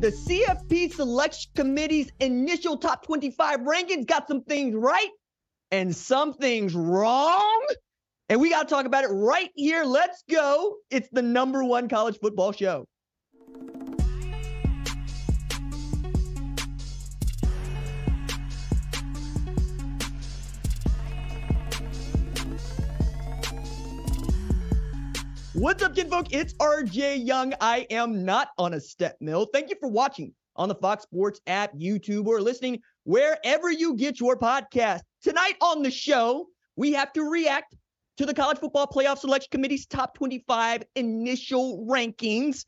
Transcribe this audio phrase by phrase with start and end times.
[0.00, 5.10] The CFP Selection Committee's initial top 25 rankings got some things right
[5.72, 7.66] and some things wrong.
[8.28, 9.82] And we got to talk about it right here.
[9.82, 10.76] Let's go.
[10.88, 12.84] It's the number one college football show.
[25.58, 26.28] What's up, kinfolk?
[26.30, 27.52] It's RJ Young.
[27.60, 29.44] I am not on a step mill.
[29.52, 34.20] Thank you for watching on the Fox Sports app, YouTube, or listening wherever you get
[34.20, 35.00] your podcast.
[35.20, 37.74] Tonight on the show, we have to react
[38.18, 42.64] to the College Football Playoff Selection Committee's top 25 initial rankings.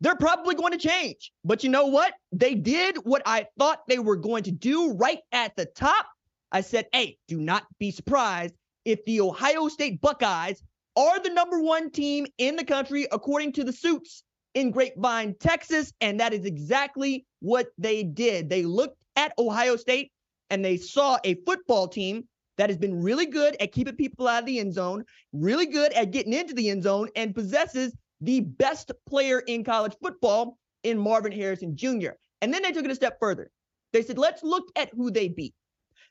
[0.00, 2.14] They're probably going to change, but you know what?
[2.32, 6.06] They did what I thought they were going to do right at the top.
[6.50, 8.54] I said, hey, do not be surprised
[8.86, 10.62] if the Ohio State Buckeyes
[10.96, 14.24] are the number one team in the country, according to the suits
[14.54, 15.92] in Grapevine, Texas.
[16.00, 18.48] And that is exactly what they did.
[18.48, 20.12] They looked at Ohio State
[20.50, 22.24] and they saw a football team
[22.58, 25.92] that has been really good at keeping people out of the end zone, really good
[25.94, 30.98] at getting into the end zone, and possesses the best player in college football in
[30.98, 32.10] Marvin Harrison Jr.
[32.42, 33.50] And then they took it a step further.
[33.92, 35.54] They said, let's look at who they beat.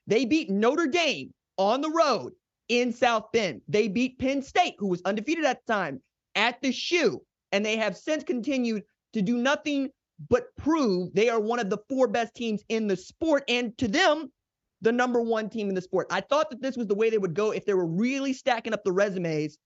[0.08, 2.34] They beat Notre Dame on the road
[2.70, 3.62] in South Bend.
[3.68, 6.02] They beat Penn State, who was undefeated at the time,
[6.36, 7.22] at the shoe.
[7.52, 9.90] And they have since continued to do nothing
[10.30, 13.44] but prove they are one of the four best teams in the sport.
[13.48, 14.32] And to them,
[14.82, 16.08] the number one team in the sport.
[16.10, 18.74] I thought that this was the way they would go if they were really stacking
[18.74, 19.58] up the resumes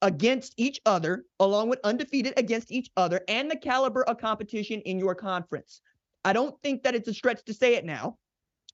[0.00, 4.98] against each other, along with undefeated against each other, and the caliber of competition in
[4.98, 5.80] your conference.
[6.24, 8.16] I don't think that it's a stretch to say it now.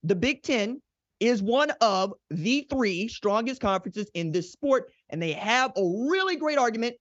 [0.04, 0.80] The Big Ten
[1.20, 6.36] is one of the three strongest conferences in this sport, and they have a really
[6.36, 6.94] great argument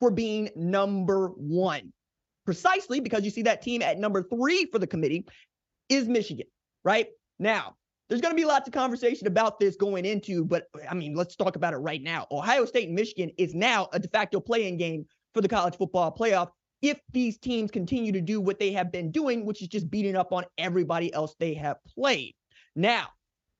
[0.00, 1.92] for being number one.
[2.44, 5.26] Precisely because you see that team at number three for the committee
[5.88, 6.46] is Michigan,
[6.84, 7.08] right?
[7.38, 7.74] Now,
[8.08, 11.34] there's going to be lots of conversation about this going into, but I mean, let's
[11.34, 12.26] talk about it right now.
[12.30, 16.14] Ohio State and Michigan is now a de facto playing game for the college football
[16.16, 16.50] playoff
[16.82, 20.14] if these teams continue to do what they have been doing, which is just beating
[20.14, 22.34] up on everybody else they have played.
[22.76, 23.08] Now,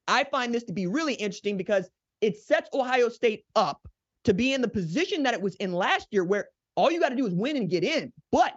[0.09, 1.89] I find this to be really interesting because
[2.21, 3.87] it sets Ohio State up
[4.25, 7.11] to be in the position that it was in last year, where all you got
[7.11, 8.13] to do is win and get in.
[8.33, 8.55] But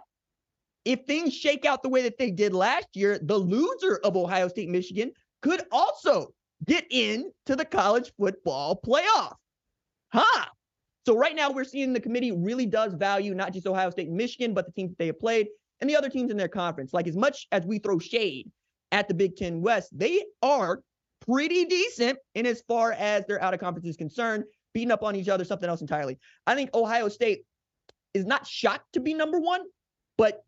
[0.84, 4.48] if things shake out the way that they did last year, the loser of Ohio
[4.48, 5.12] State Michigan
[5.42, 6.32] could also
[6.66, 9.34] get in to the college football playoff.
[10.12, 10.46] Huh.
[11.06, 14.54] So right now we're seeing the committee really does value not just Ohio State Michigan,
[14.54, 15.48] but the teams that they have played
[15.80, 16.92] and the other teams in their conference.
[16.92, 18.50] Like as much as we throw shade
[18.92, 20.82] at the Big Ten West, they are
[21.26, 24.44] pretty decent in as far as their out of conference is concerned,
[24.74, 26.18] beating up on each other, something else entirely.
[26.46, 27.44] I think Ohio State
[28.14, 29.62] is not shocked to be number one,
[30.18, 30.44] but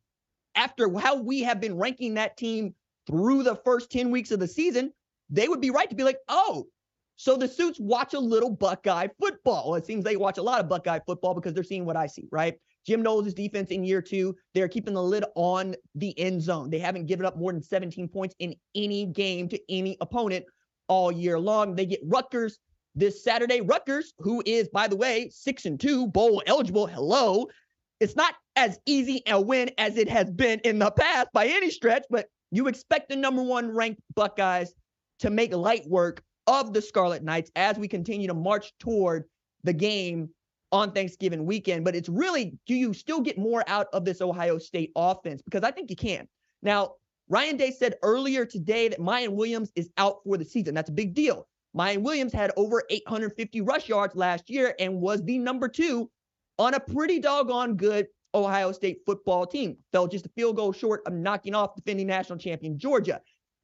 [0.54, 2.74] after how we have been ranking that team
[3.06, 4.92] through the first 10 weeks of the season,
[5.30, 6.66] they would be right to be like, oh,
[7.16, 9.74] so the suits watch a little Buckeye football.
[9.76, 12.28] It seems they watch a lot of Buckeye football because they're seeing what I see,
[12.32, 12.54] right?
[12.86, 16.68] Jim Knowles' defense in year two, they're keeping the lid on the end zone.
[16.68, 20.44] They haven't given up more than 17 points in any game to any opponent
[20.92, 21.74] all year long.
[21.74, 22.58] They get Rutgers
[22.94, 23.62] this Saturday.
[23.62, 26.86] Rutgers, who is, by the way, six and two, bowl eligible.
[26.86, 27.46] Hello.
[27.98, 31.70] It's not as easy a win as it has been in the past by any
[31.70, 34.74] stretch, but you expect the number one ranked Buckeyes
[35.20, 39.24] to make light work of the Scarlet Knights as we continue to march toward
[39.64, 40.28] the game
[40.72, 41.86] on Thanksgiving weekend.
[41.86, 45.40] But it's really, do you still get more out of this Ohio State offense?
[45.40, 46.28] Because I think you can.
[46.62, 46.96] Now,
[47.32, 50.74] Ryan Day said earlier today that Miyan Williams is out for the season.
[50.74, 51.48] That's a big deal.
[51.74, 56.10] Miyan Williams had over 850 rush yards last year and was the number two
[56.58, 59.78] on a pretty doggone good Ohio State football team.
[59.92, 63.18] Fell just a field goal short of knocking off defending national champion Georgia.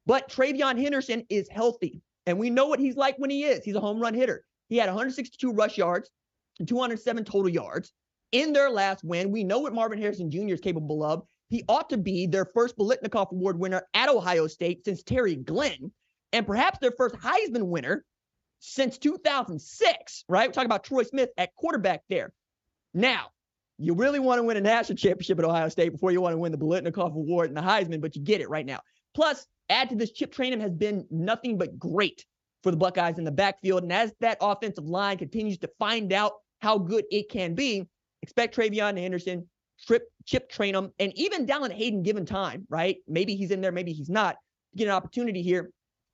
[0.06, 3.66] But TreVeyon Henderson is healthy, and we know what he's like when he is.
[3.66, 4.46] He's a home run hitter.
[4.70, 6.10] He had 162 rush yards
[6.58, 7.92] and 207 total yards
[8.32, 9.30] in their last win.
[9.30, 10.54] We know what Marvin Harrison Jr.
[10.54, 11.24] is capable of.
[11.48, 15.92] He ought to be their first Biletnikoff Award winner at Ohio State since Terry Glenn,
[16.32, 18.04] and perhaps their first Heisman winner
[18.60, 20.48] since 2006, right?
[20.48, 22.32] We're talking about Troy Smith at quarterback there.
[22.92, 23.28] Now,
[23.78, 26.38] you really want to win a national championship at Ohio State before you want to
[26.38, 28.80] win the Biletnikoff Award and the Heisman, but you get it right now.
[29.14, 32.26] Plus, add to this, Chip Trayanum has been nothing but great
[32.62, 33.84] for the Buckeyes in the backfield.
[33.84, 37.86] And as that offensive line continues to find out how good it can be,
[38.22, 39.48] expect TreVeyon Henderson,
[39.86, 42.96] Trip, Chip Trayanum, and even Dallan Hayden given time, right?
[43.06, 44.36] Maybe he's in there, maybe he's not.
[44.76, 45.70] Get an opportunity here.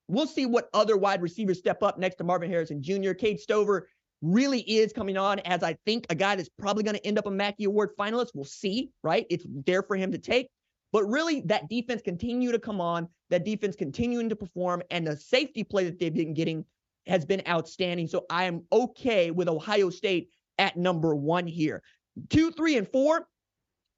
[0.09, 3.13] We'll see what other wide receivers step up next to Marvin Harrison Jr.
[3.13, 3.89] Cade Stover
[4.23, 7.27] really is coming on as I think a guy that's probably going to end up
[7.27, 8.29] a Mackey Award finalist.
[8.35, 9.27] We'll see, right?
[9.31, 10.49] It's there for him to take.
[10.93, 15.17] But really, that defense continue to come on, that defense continuing to perform, and the
[15.17, 16.65] safety play that they've been getting
[17.07, 18.07] has been outstanding.
[18.07, 20.29] So I am okay with Ohio State
[20.59, 21.83] at number one here.
[22.31, 23.27] Two, three, and four.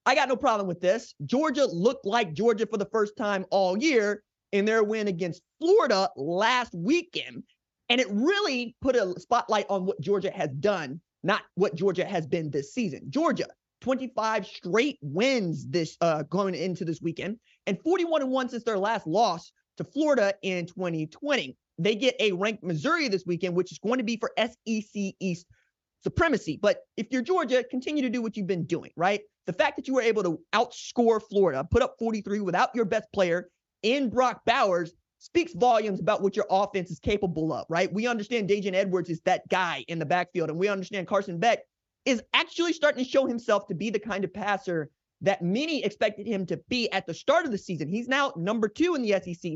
[0.06, 1.14] I got no problem with this.
[1.24, 4.22] Georgia looked like Georgia for the first time all year
[4.52, 7.42] in their win against Florida last weekend.
[7.88, 12.24] And it really put a spotlight on what Georgia has done, not what Georgia has
[12.24, 13.02] been this season.
[13.10, 13.46] Georgia,
[13.80, 18.78] 25 straight wins this uh, going into this weekend, and 41 and 1 since their
[18.78, 21.56] last loss to Florida in 2020.
[21.78, 25.46] They get a ranked Missouri this weekend, which is going to be for SEC East
[26.02, 26.58] supremacy.
[26.60, 29.20] But if you're Georgia, continue to do what you've been doing, right?
[29.46, 33.06] The fact that you were able to outscore Florida, put up 43 without your best
[33.12, 33.48] player
[33.82, 37.93] in Brock Bowers speaks volumes about what your offense is capable of, right?
[37.93, 41.60] We understand Daijun Edwards is that guy in the backfield, and we understand Carson Beck
[42.04, 44.90] is actually starting to show himself to be the kind of passer
[45.22, 47.88] that many expected him to be at the start of the season.
[47.88, 49.52] He's now number two in the SEC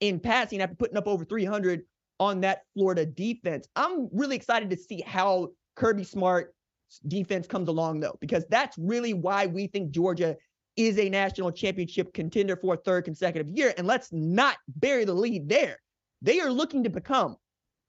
[0.00, 1.82] in passing after putting up over 300
[2.18, 3.66] on that Florida defense.
[3.74, 6.54] I'm really excited to see how Kirby Smart
[6.98, 10.36] defense comes along, though, because that's really why we think Georgia
[10.76, 13.74] is a national championship contender for a third consecutive year.
[13.76, 15.78] And let's not bury the lead there.
[16.22, 17.36] They are looking to become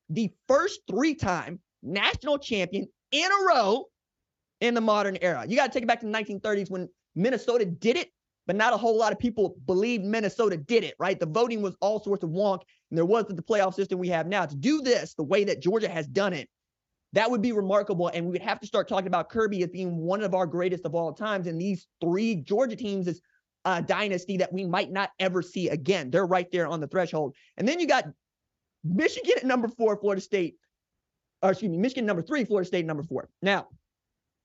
[0.09, 3.86] the first three time national champion in a row
[4.59, 5.45] in the modern era.
[5.47, 8.09] You got to take it back to the 1930s when Minnesota did it,
[8.47, 11.19] but not a whole lot of people believed Minnesota did it, right?
[11.19, 14.27] The voting was all sorts of wonk, and there wasn't the playoff system we have
[14.27, 14.45] now.
[14.45, 16.50] To do this the way that Georgia has done it
[17.13, 18.09] that would be remarkable.
[18.13, 20.85] And we would have to start talking about Kirby as being one of our greatest
[20.85, 21.47] of all times.
[21.47, 23.21] And these three Georgia teams is
[23.65, 26.09] a dynasty that we might not ever see again.
[26.09, 27.35] They're right there on the threshold.
[27.57, 28.05] And then you got
[28.83, 30.55] Michigan at number four, Florida State.
[31.43, 33.29] Or excuse me, Michigan number three, Florida State number four.
[33.41, 33.67] Now,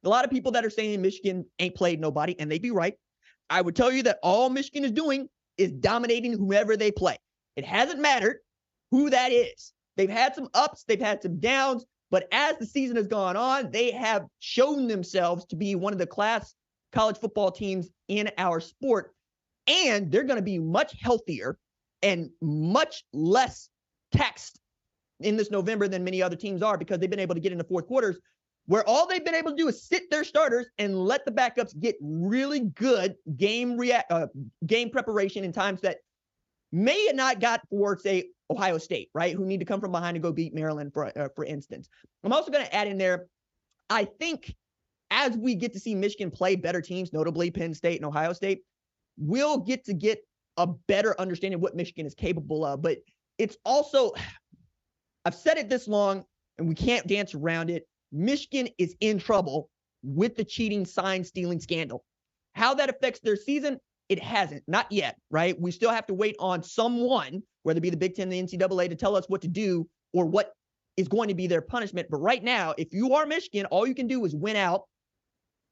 [0.05, 2.95] a lot of people that are saying Michigan ain't played nobody, and they'd be right.
[3.51, 7.17] I would tell you that all Michigan is doing is dominating whoever they play.
[7.57, 8.39] It hasn't mattered
[8.91, 9.73] who that is.
[9.97, 13.71] They've had some ups, they've had some downs, but as the season has gone on,
[13.71, 16.55] they have shown themselves to be one of the class
[16.93, 19.13] college football teams in our sport.
[19.67, 21.59] And they're going to be much healthier
[22.03, 23.69] and much less
[24.13, 24.61] taxed
[25.21, 27.65] in this November than many other teams are because they've been able to get into
[27.65, 28.19] fourth quarters
[28.67, 31.79] where all they've been able to do is sit their starters and let the backups
[31.79, 34.27] get really good game react uh,
[34.67, 35.99] game preparation in times that
[36.73, 39.35] may not got for say Ohio State, right?
[39.35, 41.89] Who need to come from behind and go beat Maryland, for uh, for instance.
[42.25, 43.27] I'm also going to add in there.
[43.91, 44.55] I think
[45.11, 48.63] as we get to see Michigan play better teams, notably Penn State and Ohio State,
[49.19, 50.21] we'll get to get
[50.57, 52.83] a better understanding of what Michigan is capable of.
[52.83, 52.99] But
[53.39, 54.13] it's also,
[55.25, 56.25] I've said it this long,
[56.59, 57.87] and we can't dance around it.
[58.13, 59.69] Michigan is in trouble
[60.03, 62.05] with the cheating sign stealing scandal.
[62.55, 63.79] How that affects their season,
[64.09, 65.61] it hasn't, not yet, right?
[65.61, 68.89] We still have to wait on someone, whether it be the Big Ten, the NCAA,
[68.89, 70.53] to tell us what to do or what
[70.97, 72.07] is going to be their punishment.
[72.09, 74.85] But right now, if you are Michigan, all you can do is win out,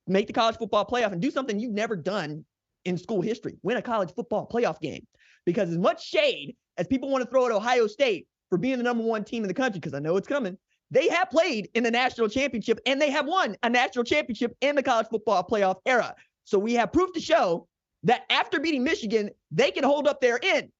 [0.08, 2.44] make the college football playoff, and do something you've never done
[2.84, 5.06] in school history win a college football playoff game.
[5.46, 8.82] Because as much shade as people want to throw at Ohio State for being the
[8.82, 10.58] number one team in the country, because I know it's coming,
[10.90, 14.74] they have played in the national championship and they have won a national championship in
[14.74, 16.12] the college football playoff era.
[16.42, 17.68] So we have proof to show
[18.02, 20.70] that after beating Michigan, they can hold up their end.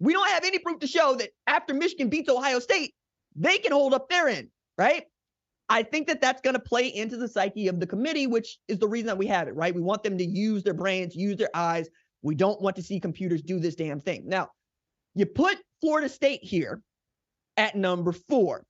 [0.00, 2.94] We don't have any proof to show that after Michigan beats Ohio State,
[3.36, 5.04] they can hold up their end, right?
[5.68, 8.78] I think that that's going to play into the psyche of the committee, which is
[8.78, 9.74] the reason that we have it, right?
[9.74, 11.88] We want them to use their brains, use their eyes.
[12.22, 14.24] We don't want to see computers do this damn thing.
[14.26, 14.48] Now,
[15.14, 16.82] you put Florida State here
[17.56, 18.64] at number four.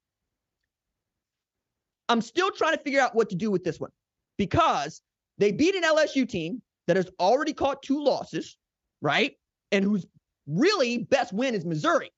[2.09, 3.91] I'm still trying to figure out what to do with this one
[4.37, 5.01] because
[5.39, 8.59] they beat an LSU team that has already caught two losses,
[9.01, 9.33] right?
[9.73, 10.07] And who's
[10.51, 12.11] really best win is Missouri.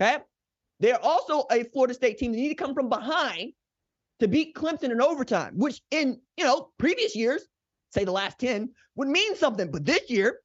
[0.00, 0.18] Okay.
[0.80, 3.52] They're also a Florida State team that need to come from behind
[4.20, 7.44] to beat Clemson in overtime, which in, you know, previous years,
[7.90, 9.70] say the last 10, would mean something.
[9.70, 10.40] But this year,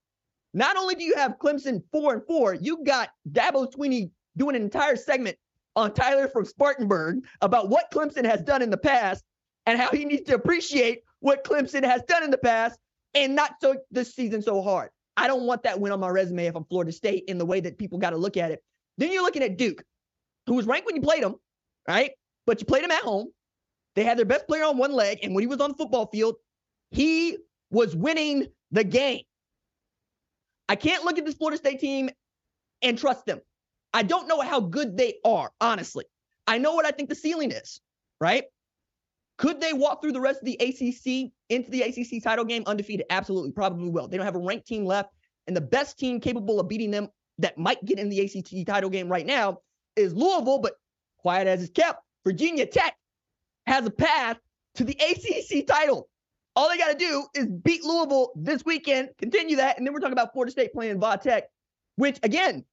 [0.53, 4.61] not only do you have Clemson four and four, you got Dabo Swinney doing an
[4.61, 5.37] entire segment
[5.75, 9.23] on Tyler from Spartanburg about what Clemson has done in the past
[9.65, 12.79] and how he needs to appreciate what Clemson has done in the past
[13.13, 14.89] and not so this season so hard.
[15.17, 17.59] I don't want that win on my resume if I'm Florida State in the way
[17.59, 18.63] that people got to look at it.
[18.97, 19.83] Then you're looking at Duke,
[20.45, 21.35] who was ranked when you played them,
[21.87, 22.11] right?
[22.45, 23.27] But you played them at home.
[23.95, 26.05] They had their best player on one leg, and when he was on the football
[26.05, 26.35] field,
[26.91, 27.37] he
[27.71, 29.23] was winning the game.
[30.69, 32.09] I can't look at this Florida State team
[32.81, 33.39] and trust them.
[33.93, 36.05] I don't know how good they are, honestly.
[36.45, 37.81] I know what I think the ceiling is,
[38.21, 38.43] right?
[39.37, 43.05] Could they walk through the rest of the ACC into the ACC title game undefeated?
[43.09, 44.07] Absolutely, probably will.
[44.07, 45.11] They don't have a ranked team left,
[45.45, 48.89] and the best team capable of beating them that might get in the ACC title
[48.89, 49.59] game right now
[49.95, 50.73] is Louisville, but
[51.19, 52.95] quiet as it's kept, Virginia Tech
[53.67, 54.37] has a path
[54.75, 56.09] to the ACC title.
[56.55, 59.99] All they got to do is beat Louisville this weekend, continue that, and then we're
[59.99, 61.43] talking about Florida State playing Va Tech,
[61.97, 62.65] which again,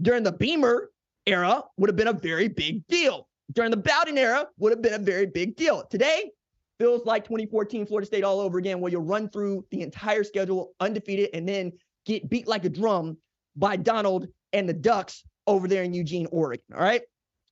[0.00, 0.90] during the Beamer
[1.26, 3.28] era, would have been a very big deal.
[3.52, 5.84] During the Bowden era, would have been a very big deal.
[5.90, 6.30] Today,
[6.78, 10.72] feels like 2014 Florida State all over again, where you'll run through the entire schedule
[10.80, 11.72] undefeated and then
[12.06, 13.16] get beat like a drum
[13.56, 16.64] by Donald and the Ducks over there in Eugene, Oregon.
[16.74, 17.02] All right.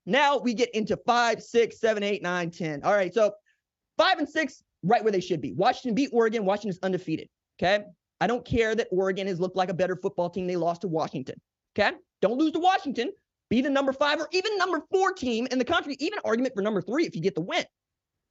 [0.07, 2.83] Now we get into five, six, seven, eight, nine, ten.
[2.83, 3.13] All right.
[3.13, 3.33] So
[3.99, 5.53] five and six right where they should be.
[5.53, 6.45] Washington beat Oregon.
[6.45, 7.29] Washington is undefeated.
[7.61, 7.85] Okay.
[8.21, 10.47] I don't care that Oregon has looked like a better football team.
[10.47, 11.37] They lost to Washington.
[11.79, 11.97] Okay.
[12.21, 13.13] Don't lose to Washington.
[13.51, 15.97] Be the number five or even number four team in the country.
[15.99, 17.65] Even argument for number three if you get the win.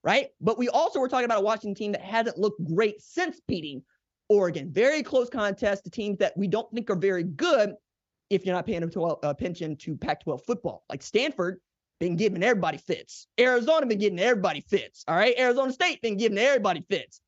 [0.02, 0.28] Right.
[0.40, 3.84] But we also were talking about a Washington team that hasn't looked great since beating
[4.30, 4.72] Oregon.
[4.72, 7.74] Very close contest to teams that we don't think are very good
[8.30, 10.86] if you're not paying uh, attention to Pac 12 football.
[10.90, 11.60] Like Stanford
[12.00, 13.28] been giving everybody fits.
[13.38, 15.04] Arizona been giving everybody fits.
[15.08, 15.38] All right.
[15.38, 17.20] Arizona State been giving everybody fits.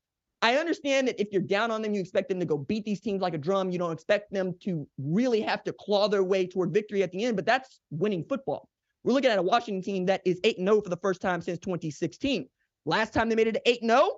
[0.42, 3.00] I understand that if you're down on them, you expect them to go beat these
[3.00, 3.70] teams like a drum.
[3.70, 7.24] You don't expect them to really have to claw their way toward victory at the
[7.24, 8.68] end, but that's winning football.
[9.04, 11.60] We're looking at a Washington team that is 8 0 for the first time since
[11.60, 12.48] 2016.
[12.84, 14.10] Last time they made it to 8 0,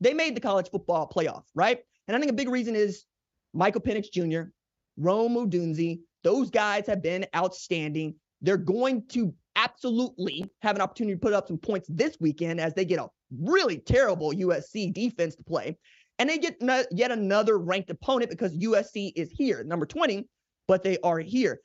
[0.00, 1.80] they made the college football playoff, right?
[2.06, 3.04] And I think a big reason is
[3.52, 4.50] Michael Penix Jr.,
[4.96, 5.98] Rome Odunze.
[6.22, 8.14] Those guys have been outstanding.
[8.42, 12.74] They're going to absolutely have an opportunity to put up some points this weekend as
[12.74, 15.76] they get a really terrible USC defense to play.
[16.18, 20.26] And they get no, yet another ranked opponent because USC is here, number 20,
[20.66, 21.60] but they are here.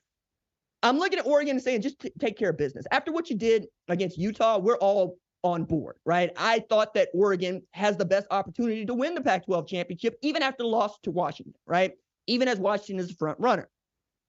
[0.84, 2.86] I'm looking at Oregon and saying, just t- take care of business.
[2.91, 6.32] After what you did against Utah, we're all on board, right?
[6.38, 10.43] I thought that Oregon has the best opportunity to win the Pac 12 championship, even
[10.43, 11.93] after the loss to Washington, right?
[12.27, 13.70] Even as Washington is the front runner.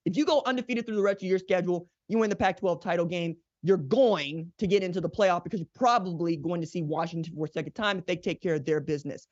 [0.05, 2.83] If you go undefeated through the rest of your schedule, you win the Pac 12
[2.83, 6.83] title game, you're going to get into the playoff because you're probably going to see
[6.83, 9.26] Washington for a second time if they take care of their business.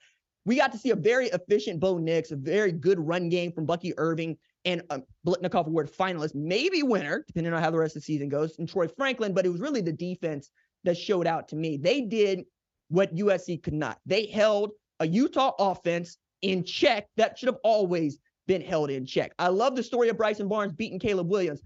[0.46, 3.66] We got to see a very efficient Bo Nix, a very good run game from
[3.66, 8.00] Bucky Irving and a Biletnikoff Award finalist, maybe winner, depending on how the rest of
[8.00, 9.34] the season goes, and Troy Franklin.
[9.34, 10.50] But it was really the defense
[10.84, 11.76] that showed out to me.
[11.76, 12.44] They did
[12.88, 13.98] what USC could not.
[14.06, 19.34] They held a Utah offense in check that should have always been held in check.
[19.38, 21.60] I love the story of Bryson Barnes beating Caleb Williams,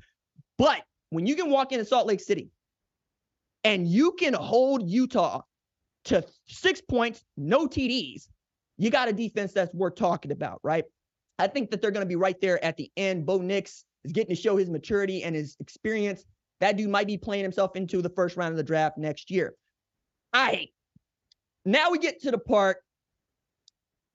[0.58, 2.50] but when you can walk into Salt Lake City
[3.66, 5.42] and you can hold Utah
[6.04, 8.28] to six points, no TDs,
[8.78, 10.84] you got a defense that's worth talking about, right?
[11.40, 13.26] I think that they're going to be right there at the end.
[13.26, 16.24] Bo Nix is getting to show his maturity and his experience.
[16.60, 19.54] That dude might be playing himself into the first round of the draft next year.
[20.32, 20.68] Right.
[21.64, 22.76] Now we get to the part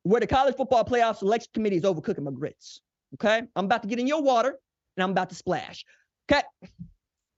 [0.03, 2.79] where the college football playoff selection committee is overcooking my grits.
[3.15, 3.41] Okay.
[3.55, 4.57] I'm about to get in your water
[4.95, 5.83] and I'm about to splash.
[6.31, 6.41] Okay.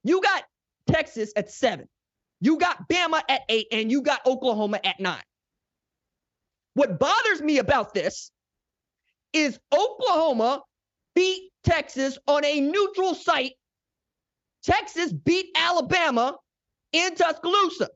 [0.04, 0.44] You got
[0.88, 1.88] Texas at seven.
[2.44, 5.24] You got Bama at eight and you got Oklahoma at nine.
[6.74, 8.32] What bothers me about this
[9.32, 10.62] is Oklahoma
[11.16, 13.54] beat Texas on a neutral site.
[14.62, 16.36] Texas beat Alabama
[16.92, 17.88] in Tuscaloosa.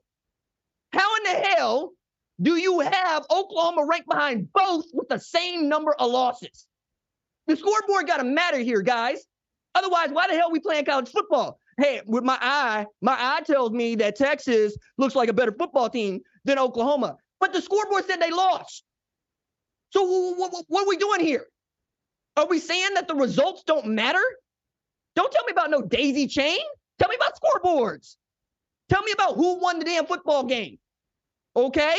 [0.94, 1.92] How in the hell
[2.40, 6.66] do you have Oklahoma ranked behind both with the same number of losses?
[7.48, 9.26] The scoreboard got to matter here, guys.
[9.74, 11.60] Otherwise, why the hell are we playing college football?
[11.78, 15.88] Hey, with my eye, my eye tells me that Texas looks like a better football
[15.88, 17.16] team than Oklahoma.
[17.40, 18.82] But the scoreboard said they lost.
[19.90, 20.02] So
[20.34, 21.46] what, what, are we doing here?
[22.36, 24.22] Are we saying that the results don't matter?
[25.14, 26.58] Don't tell me about no daisy chain.
[26.98, 28.16] Tell me about scoreboards.
[28.88, 30.78] Tell me about who won the damn football game.
[31.54, 31.96] Okay?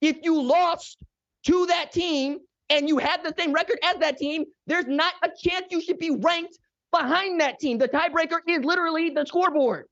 [0.00, 0.98] If you lost
[1.46, 2.38] to that team
[2.70, 5.98] and you had the same record as that team, there's not a chance you should
[5.98, 6.58] be ranked
[6.94, 7.78] behind that team.
[7.78, 9.86] The tiebreaker is literally the scoreboard.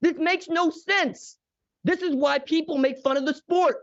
[0.00, 1.36] This makes no sense.
[1.84, 3.76] This is why people make fun of the sport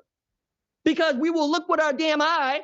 [0.85, 2.61] because we will look with our damn eye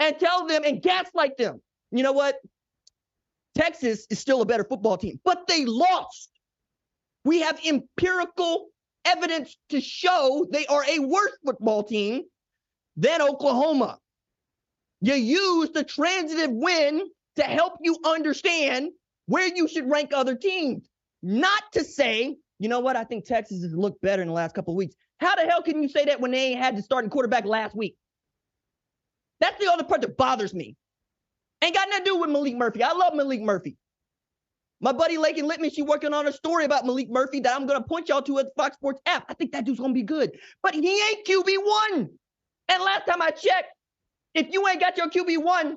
[0.00, 1.62] and tell them and gaslight them.
[1.92, 2.36] You know what?
[3.54, 6.30] Texas is still a better football team, but they lost.
[7.24, 8.66] We have empirical
[9.04, 12.22] evidence to show they are a worse football team
[12.96, 13.98] than Oklahoma.
[15.00, 17.06] You use the transitive win
[17.36, 18.90] to help you understand
[19.26, 20.88] where you should rank other teams,
[21.22, 24.54] not to say, you know what, I think Texas has looked better in the last
[24.54, 24.94] couple of weeks.
[25.20, 27.96] How the hell can you say that when they had the starting quarterback last week?
[29.40, 30.76] That's the other part that bothers me.
[31.62, 32.82] Ain't got nothing to do with Maalik Murphy.
[32.82, 33.76] I love Maalik Murphy.
[34.80, 37.80] My buddy Laken Litman, she working on a story about Maalik Murphy that I'm to
[37.82, 39.24] point y'all to at Fox Sports app.
[39.28, 40.32] I think that dude's to be good.
[40.62, 42.08] But he ain't QB1.
[42.68, 43.68] And last time I checked,
[44.34, 45.74] if you ain't got your QB1,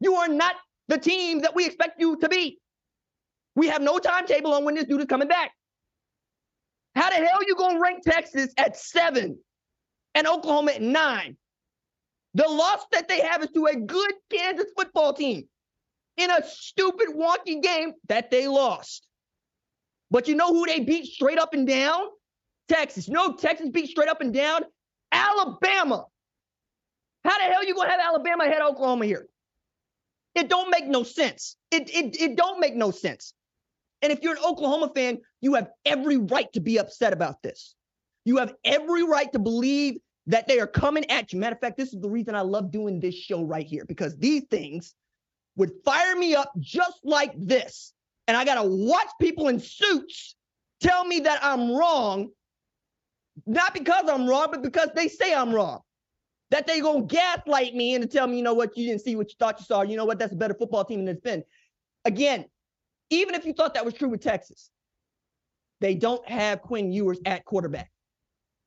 [0.00, 0.56] you are not
[0.88, 2.58] the team that we expect you to be.
[3.56, 5.52] We have no timetable on when this dude is coming back.
[6.94, 9.38] How the hell you going to rank Texas at seven
[10.14, 11.36] and Oklahoma at nine?
[12.34, 15.48] The loss that they have is to a good Kansas football team
[16.16, 19.06] in a stupid, wonky game that they lost.
[20.10, 22.06] But you know who they beat straight up and down?
[22.68, 23.08] Texas.
[23.08, 24.62] No, Texas beat straight up and down
[25.10, 26.04] Alabama.
[27.24, 29.26] How the hell you gonna have Alabama ahead of Oklahoma here?
[30.34, 31.56] It don't make no sense.
[31.70, 33.34] It, it, it don't make no sense.
[34.02, 37.74] And if you're an Oklahoma fan, you have every right to be upset about this.
[38.24, 41.38] You have every right to believe that they are coming at you.
[41.38, 44.16] Matter of fact, this is the reason I love doing this show right here because
[44.16, 44.94] these things
[45.56, 47.92] would fire me up just like this.
[48.28, 50.36] And I got to watch people in suits
[50.80, 52.30] tell me that I'm wrong,
[53.46, 55.80] not because I'm wrong, but because they say I'm wrong.
[56.50, 59.30] That they gonna gaslight me and tell me, you know what, you didn't see what
[59.30, 59.82] you thought you saw.
[59.82, 61.44] You know what, that's a better football team than it's been.
[62.04, 62.44] Again,
[63.10, 64.70] even if you thought that was true with Texas,
[65.80, 67.90] they don't have Quinn Ewers at quarterback.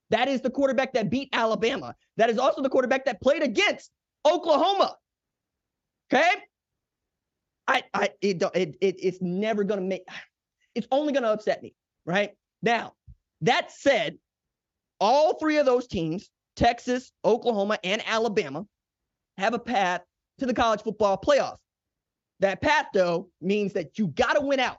[0.09, 1.95] That is the quarterback that beat Alabama.
[2.17, 3.91] That is also the quarterback that played against
[4.25, 4.95] Oklahoma.
[6.11, 6.29] Okay?
[7.67, 10.03] I, I, it, it, it it's never gonna make.
[10.75, 11.73] It's only gonna upset me,
[12.05, 12.31] right?
[12.61, 12.93] Now,
[13.41, 14.17] that said,
[14.99, 18.65] all three of those teams, Texas, Oklahoma, and Alabama,
[19.37, 20.01] have a path
[20.39, 21.57] to the college football playoff.
[22.39, 24.77] That path, though, means that you got to win out.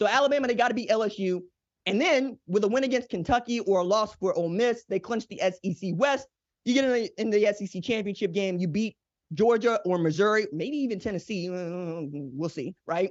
[0.00, 1.40] So Alabama, they got to beat LSU.
[1.86, 5.26] And then with a win against Kentucky or a loss for Ole Miss, they clinch
[5.28, 6.28] the SEC West.
[6.64, 8.96] You get in the, in the SEC championship game, you beat
[9.34, 11.48] Georgia or Missouri, maybe even Tennessee.
[11.48, 13.10] Uh, we'll see, right?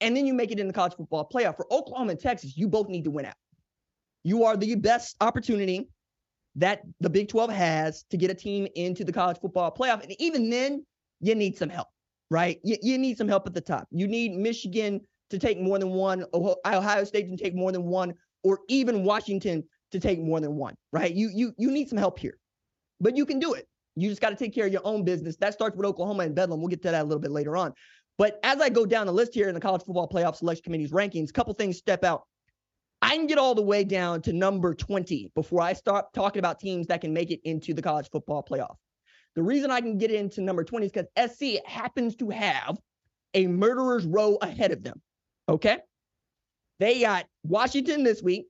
[0.00, 1.56] And then you make it in the college football playoff.
[1.56, 3.34] For Oklahoma and Texas, you both need to win out.
[4.22, 5.88] You are the best opportunity
[6.56, 10.02] that the Big 12 has to get a team into the college football playoff.
[10.02, 10.84] And even then,
[11.20, 11.88] you need some help,
[12.30, 12.58] right?
[12.62, 13.86] You, you need some help at the top.
[13.90, 18.14] You need Michigan to take more than one, Ohio State to take more than one,
[18.42, 21.12] or even Washington to take more than one, right?
[21.12, 22.38] You you you need some help here.
[23.00, 23.66] But you can do it.
[23.96, 25.36] You just got to take care of your own business.
[25.36, 26.60] That starts with Oklahoma and Bedlam.
[26.60, 27.72] We'll get to that a little bit later on.
[28.18, 30.92] But as I go down the list here in the college football playoff selection committee's
[30.92, 32.24] rankings, a couple things step out.
[33.02, 36.58] I can get all the way down to number 20 before I start talking about
[36.58, 38.76] teams that can make it into the college football playoff.
[39.34, 42.78] The reason I can get into number 20 is because SC happens to have
[43.34, 45.00] a murderer's row ahead of them.
[45.48, 45.78] Okay.
[46.78, 48.46] They got Washington this week,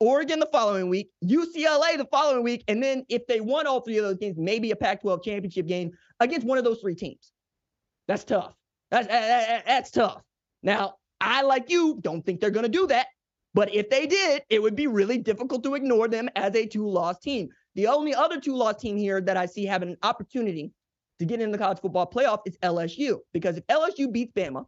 [0.00, 3.98] Oregon the following week, UCLA the following week, and then if they won all three
[3.98, 7.32] of those games, maybe a Pac 12 championship game against one of those three teams.
[8.06, 8.54] That's tough.
[8.90, 10.22] That's, that's tough.
[10.62, 13.08] Now, I, like you, don't think they're going to do that.
[13.54, 16.86] But if they did, it would be really difficult to ignore them as a two
[16.86, 17.48] loss team.
[17.78, 20.72] The only other two loss team here that I see having an opportunity
[21.20, 23.20] to get in the college football playoff is LSU.
[23.32, 24.66] Because if LSU beats Bama,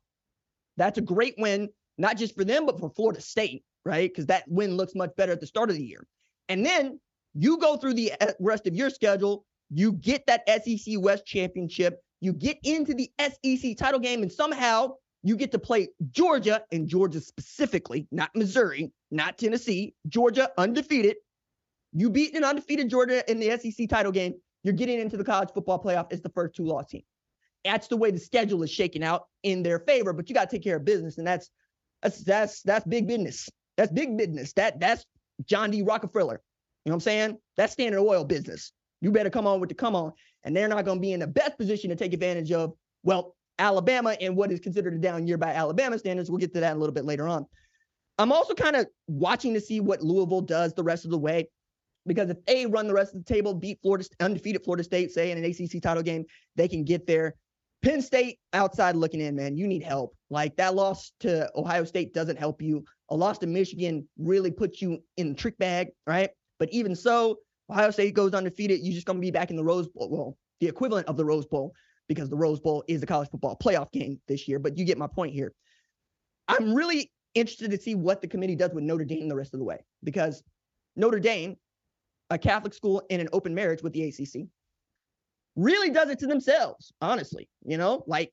[0.76, 4.08] that's a great win, not just for them, but for Florida State, right?
[4.08, 6.06] Because that win looks much better at the start of the year.
[6.48, 7.00] And then
[7.34, 11.98] you go through the uh, rest of your schedule, you get that SEC West championship,
[12.20, 14.92] you get into the SEC title game, and somehow
[15.24, 21.16] you get to play Georgia and Georgia specifically, not Missouri, not Tennessee, Georgia undefeated.
[21.92, 24.34] You beat an undefeated Georgia in the SEC title game.
[24.62, 27.02] You're getting into the college football playoff as the first two loss team.
[27.64, 30.56] That's the way the schedule is shaking out in their favor, but you got to
[30.56, 31.50] take care of business, and that's
[32.02, 33.48] that's that's that's big business.
[33.76, 34.52] That's big business.
[34.54, 35.04] That that's
[35.46, 35.82] John D.
[35.82, 36.40] Rockefeller.
[36.84, 37.38] You know what I'm saying?
[37.56, 38.72] That's Standard Oil business.
[39.02, 40.12] You better come on with the come on,
[40.44, 42.72] and they're not going to be in the best position to take advantage of.
[43.02, 46.30] Well, Alabama and what is considered a down year by Alabama standards.
[46.30, 47.46] We'll get to that a little bit later on.
[48.18, 51.48] I'm also kind of watching to see what Louisville does the rest of the way.
[52.06, 55.30] Because if they run the rest of the table, beat Florida, undefeated Florida State, say
[55.30, 56.24] in an ACC title game,
[56.56, 57.34] they can get there.
[57.82, 60.14] Penn State outside looking in, man, you need help.
[60.28, 62.84] Like that loss to Ohio State doesn't help you.
[63.10, 66.30] A loss to Michigan really puts you in the trick bag, right?
[66.58, 67.38] But even so,
[67.70, 68.80] Ohio State goes undefeated.
[68.82, 70.10] You're just going to be back in the Rose Bowl.
[70.10, 71.72] Well, the equivalent of the Rose Bowl
[72.08, 74.58] because the Rose Bowl is a college football playoff game this year.
[74.58, 75.52] But you get my point here.
[76.48, 79.60] I'm really interested to see what the committee does with Notre Dame the rest of
[79.60, 80.42] the way because
[80.96, 81.56] Notre Dame,
[82.30, 84.46] a Catholic school in an open marriage with the ACC,
[85.56, 87.48] really does it to themselves, honestly.
[87.64, 88.32] You know, like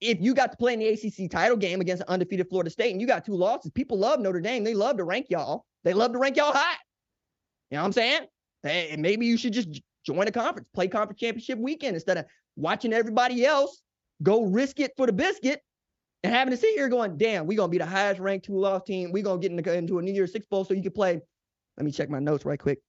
[0.00, 2.92] if you got to play in the ACC title game against an undefeated Florida State
[2.92, 4.64] and you got two losses, people love Notre Dame.
[4.64, 5.64] They love to rank y'all.
[5.84, 6.76] They love to rank y'all high.
[7.70, 8.20] You know what I'm saying?
[8.62, 12.24] Hey, maybe you should just join a conference, play conference championship weekend instead of
[12.56, 13.82] watching everybody else
[14.22, 15.60] go risk it for the biscuit
[16.24, 18.58] and having to sit here going, damn, we're going to be the highest ranked two
[18.58, 19.12] loss team.
[19.12, 21.20] We're going to get into a New Year's Six Bowl so you can play.
[21.76, 22.80] Let me check my notes right quick.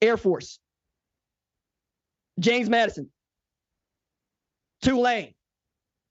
[0.00, 0.58] Air Force,
[2.38, 3.10] James Madison,
[4.82, 5.34] Tulane.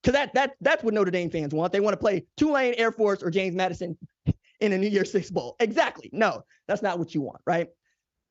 [0.01, 1.73] Because that, that, that's what Notre Dame fans want.
[1.73, 3.97] They want to play Tulane, Air Force, or James Madison
[4.59, 5.55] in a New Year's Six Bowl.
[5.59, 6.09] Exactly.
[6.13, 7.67] No, that's not what you want, right?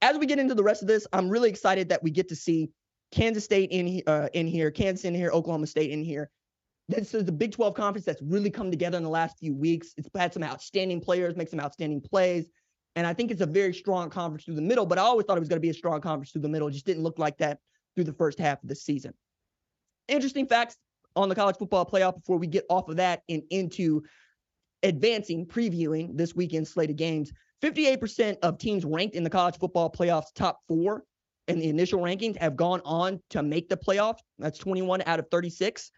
[0.00, 2.36] As we get into the rest of this, I'm really excited that we get to
[2.36, 2.70] see
[3.12, 6.30] Kansas State in, uh, in here, Kansas in here, Oklahoma State in here.
[6.88, 9.92] This is the Big 12 conference that's really come together in the last few weeks.
[9.96, 12.46] It's had some outstanding players, make some outstanding plays.
[12.96, 15.36] And I think it's a very strong conference through the middle, but I always thought
[15.36, 16.66] it was going to be a strong conference through the middle.
[16.68, 17.58] It just didn't look like that
[17.94, 19.12] through the first half of the season.
[20.08, 20.78] Interesting facts
[21.14, 24.02] on the college football playoff before we get off of that and into
[24.82, 27.32] advancing, previewing this weekend's slate of games.
[27.62, 31.04] 58% of teams ranked in the college football playoffs top four
[31.48, 34.18] in the initial rankings have gone on to make the playoffs.
[34.38, 35.90] That's 21 out of 36.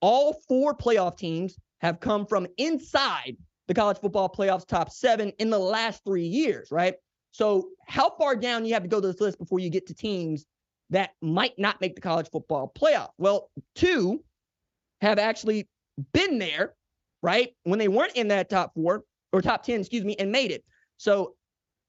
[0.00, 3.36] All four playoff teams have come from inside
[3.68, 6.94] the college football playoffs top seven in the last three years, right?
[7.32, 9.94] So, how far down you have to go to this list before you get to
[9.94, 10.46] teams
[10.90, 13.10] that might not make the college football playoff?
[13.18, 14.22] Well, two
[15.00, 15.68] have actually
[16.12, 16.74] been there,
[17.22, 17.50] right?
[17.64, 20.64] When they weren't in that top four or top 10, excuse me, and made it.
[20.96, 21.34] So,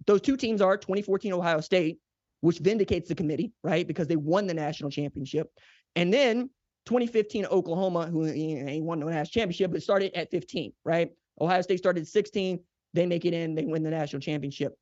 [0.08, 2.00] those two teams are 2014 Ohio State,
[2.42, 3.88] which vindicates the committee, right?
[3.88, 5.50] Because they won the national championship.
[5.96, 6.50] And then
[6.86, 11.12] 2015 Oklahoma, who ain't won no national championship, but started at 15, right?
[11.40, 12.60] Ohio State started at 16.
[12.94, 14.74] They make it in, they win the national championship.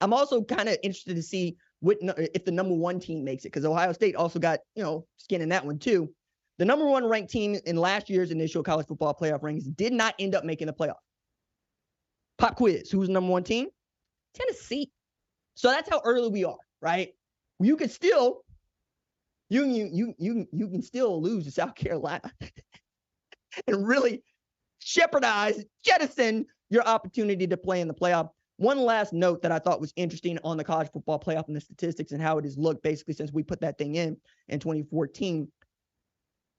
[0.00, 3.48] I'm also kind of interested to see what if the number one team makes it,
[3.48, 6.12] because Ohio State also got, you know, skin in that one too.
[6.58, 10.14] The number one ranked team in last year's initial college football playoff rankings did not
[10.18, 10.94] end up making the playoff.
[12.38, 12.90] Pop quiz.
[12.90, 13.68] Who's the number one team?
[14.34, 14.90] Tennessee.
[15.54, 17.10] So that's how early we are, right?
[17.60, 18.42] You can still
[19.48, 22.30] you you you you you can still lose to South Carolina
[23.66, 24.22] and really
[24.80, 28.30] jeopardize, jettison your opportunity to play in the playoff.
[28.58, 31.60] One last note that I thought was interesting on the college football playoff and the
[31.60, 34.16] statistics and how it has looked basically since we put that thing in
[34.48, 35.48] in 2014.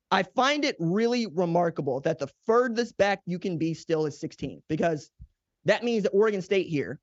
[0.09, 4.61] I find it really remarkable that the furthest back you can be still is 16
[4.69, 5.09] because
[5.65, 6.99] that means that Oregon State here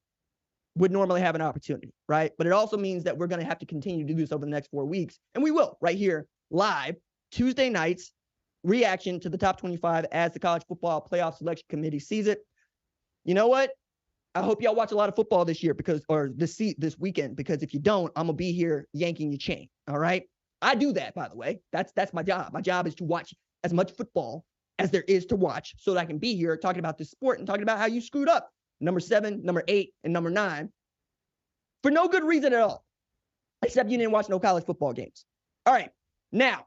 [0.77, 2.33] would normally have an opportunity, right?
[2.39, 4.45] But it also means that we're going to have to continue to do this over
[4.45, 5.19] the next four weeks.
[5.35, 6.97] And we will right here live
[7.31, 8.13] Tuesday nights,
[8.65, 12.41] reaction to the top 25 as the college football playoff selection committee sees it.
[13.25, 13.71] You know what?
[14.35, 17.37] I hope y'all watch a lot of football this year because, or this this weekend,
[17.37, 19.69] because if you don't, I'm gonna be here yanking your chain.
[19.89, 20.25] All right.
[20.61, 21.61] I do that, by the way.
[21.73, 22.53] That's that's my job.
[22.53, 24.45] My job is to watch as much football
[24.79, 27.39] as there is to watch so that I can be here talking about this sport
[27.39, 28.51] and talking about how you screwed up
[28.81, 30.71] number seven, number eight, and number nine
[31.83, 32.85] for no good reason at all,
[33.63, 35.25] except you didn't watch no college football games.
[35.67, 35.91] All right.
[36.33, 36.67] Now,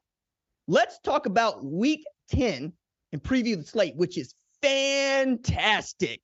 [0.67, 2.73] let's talk about week 10
[3.13, 6.21] and preview the slate, which is fantastic.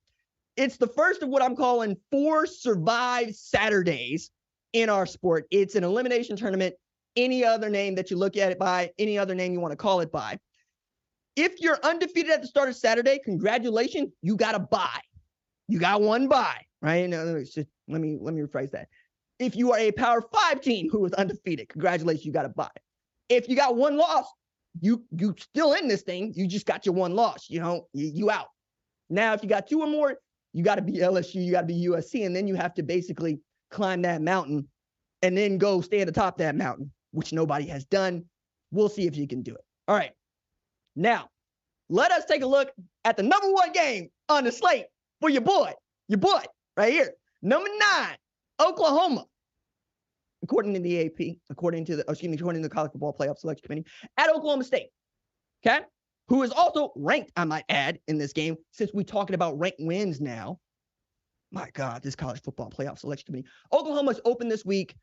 [0.56, 4.30] It's the first of what I'm calling four survive Saturdays
[4.74, 5.46] in our sport.
[5.50, 6.76] It's an elimination tournament,
[7.16, 9.78] any other name that you look at it by, any other name you want to
[9.78, 10.38] call it by.
[11.36, 15.02] If you're undefeated at the start of Saturday, congratulations, you got a bye.
[15.68, 17.10] You got one bye, right?
[17.10, 18.90] Now, just, let me let me rephrase that.
[19.40, 22.70] If you are a Power Five team who is undefeated, congratulations, you got a bye.
[23.30, 24.26] If you got one loss,
[24.82, 26.34] you you still in this thing.
[26.36, 27.50] You just got your one loss.
[27.50, 28.48] You know, you, you out.
[29.10, 30.18] Now, if you got two or more,
[30.54, 32.84] you got to be LSU, you got to be USC, and then you have to
[32.84, 33.40] basically
[33.72, 34.68] climb that mountain
[35.22, 38.26] and then go stand atop that mountain, which nobody has done.
[38.72, 39.62] We'll see if you can do it.
[39.88, 40.12] All right.
[40.96, 41.30] Now,
[41.90, 42.72] let us take a look
[43.06, 44.86] at the number one game on the slate
[45.22, 45.74] for your boy,
[46.08, 46.42] your boy,
[46.78, 47.14] right here.
[47.42, 48.18] Number nine,
[48.60, 49.26] Oklahoma.
[50.44, 53.40] According to the AP, according to the, excuse me, according to the College Football Playoff
[53.40, 54.90] Selection Committee, at Oklahoma State.
[55.66, 55.80] Okay.
[56.28, 59.80] Who is also ranked, I might add, in this game, since we're talking about ranked
[59.80, 60.60] wins now.
[61.52, 63.48] My God, this college football playoff selection committee.
[63.72, 64.96] Oklahoma's open this week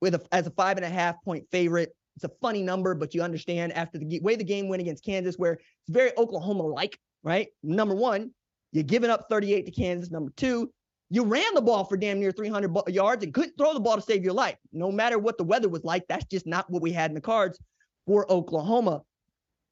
[0.00, 1.94] with a, as a five and a half point favorite.
[2.16, 5.36] It's a funny number, but you understand after the way the game went against Kansas,
[5.36, 7.48] where it's very Oklahoma like right?
[7.62, 8.32] Number one,
[8.72, 10.10] you're giving up 38 to Kansas.
[10.10, 10.72] Number two,
[11.12, 14.00] you ran the ball for damn near 300 yards and couldn't throw the ball to
[14.00, 14.56] save your life.
[14.72, 17.20] No matter what the weather was like, that's just not what we had in the
[17.20, 17.58] cards
[18.06, 19.02] for Oklahoma.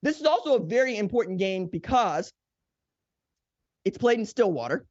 [0.02, 2.30] This is also a very important game because
[3.86, 4.84] it's played in Stillwater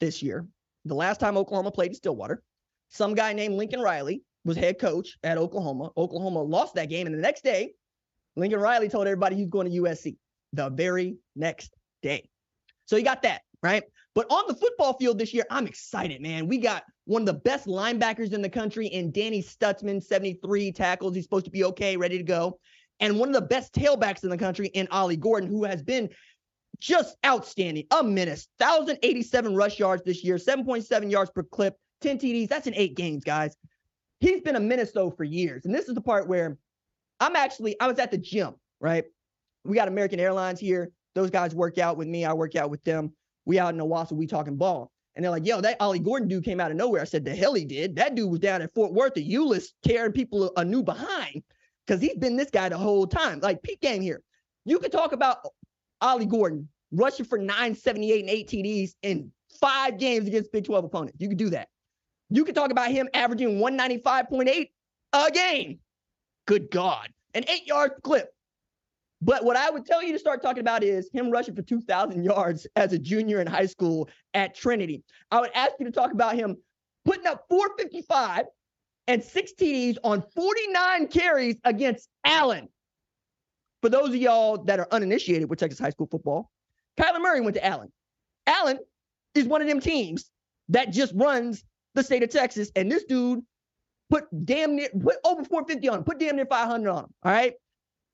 [0.00, 0.46] this year.
[0.86, 2.42] The last time Oklahoma played in Stillwater,
[2.88, 5.90] some guy named Lincoln Riley was head coach at Oklahoma.
[5.94, 7.06] Oklahoma lost that game.
[7.06, 7.72] And the next day,
[8.34, 10.16] Lincoln Riley told everybody he's going to USC
[10.54, 12.30] the very next day.
[12.86, 13.82] So you got that, right?
[14.16, 16.48] But on the football field this year, I'm excited, man.
[16.48, 21.14] We got one of the best linebackers in the country in Danny Stutsman, 73 tackles.
[21.14, 22.58] He's supposed to be okay, ready to go.
[22.98, 26.08] And one of the best tailbacks in the country in Ollie Gordon, who has been
[26.80, 27.84] just outstanding.
[27.90, 28.48] A menace.
[28.56, 32.48] 1,087 rush yards this year, 7.7 yards per clip, 10 TDs.
[32.48, 33.54] That's in eight games, guys.
[34.20, 35.66] He's been a menace, though, for years.
[35.66, 36.56] And this is the part where
[37.20, 39.04] I'm actually, I was at the gym, right?
[39.62, 40.90] We got American Airlines here.
[41.14, 42.24] Those guys work out with me.
[42.24, 43.12] I work out with them.
[43.46, 44.90] We out in Owasso, we talking ball.
[45.14, 47.00] And they're like, yo, that Ollie Gordon dude came out of nowhere.
[47.00, 47.96] I said, the hell he did.
[47.96, 51.42] That dude was down at Fort Worth the Euless tearing people a new behind
[51.86, 53.40] because he's been this guy the whole time.
[53.40, 54.20] Like, peak game here.
[54.66, 55.38] You could talk about
[56.02, 61.16] Ollie Gordon rushing for 978 and eight TDs in five games against Big 12 opponents.
[61.18, 61.68] You could do that.
[62.28, 64.70] You could talk about him averaging 195.8
[65.12, 65.78] a game.
[66.46, 67.08] Good God.
[67.34, 68.30] An eight yard clip.
[69.22, 72.22] But what I would tell you to start talking about is him rushing for 2,000
[72.22, 75.02] yards as a junior in high school at Trinity.
[75.30, 76.56] I would ask you to talk about him
[77.04, 78.44] putting up 455
[79.08, 82.68] and six TDs on 49 carries against Allen.
[83.80, 86.50] For those of y'all that are uninitiated with Texas high school football,
[86.98, 87.92] Kyler Murray went to Allen.
[88.46, 88.78] Allen
[89.34, 90.30] is one of them teams
[90.68, 93.42] that just runs the state of Texas, and this dude
[94.10, 97.10] put damn near put over 450 on him, put damn near 500 on him.
[97.22, 97.54] All right.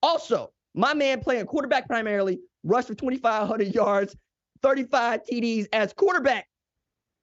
[0.03, 4.16] Also, my man playing quarterback primarily, rushed for 2,500 yards,
[4.62, 6.46] 35 TDs as quarterback.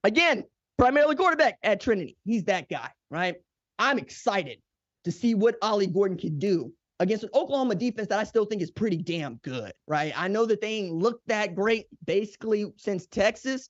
[0.04, 0.44] Again,
[0.78, 2.18] primarily quarterback at Trinity.
[2.26, 3.36] He's that guy, right?
[3.80, 4.60] I'm excited
[5.06, 8.62] to see what Ollie Gordon can do against an Oklahoma defense that I still think
[8.62, 10.14] is pretty damn good, right?
[10.16, 13.70] I know that they ain't looked that great basically since Texas,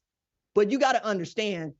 [0.55, 1.73] but you got to understand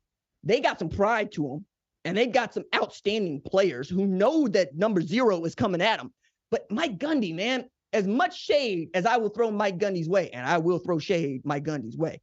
[0.44, 1.66] they got some pride to them
[2.04, 6.12] and they got some outstanding players who know that number zero is coming at them.
[6.50, 10.46] But Mike Gundy, man, as much shade as I will throw Mike Gundy's way, and
[10.46, 12.20] I will throw shade Mike Gundy's way,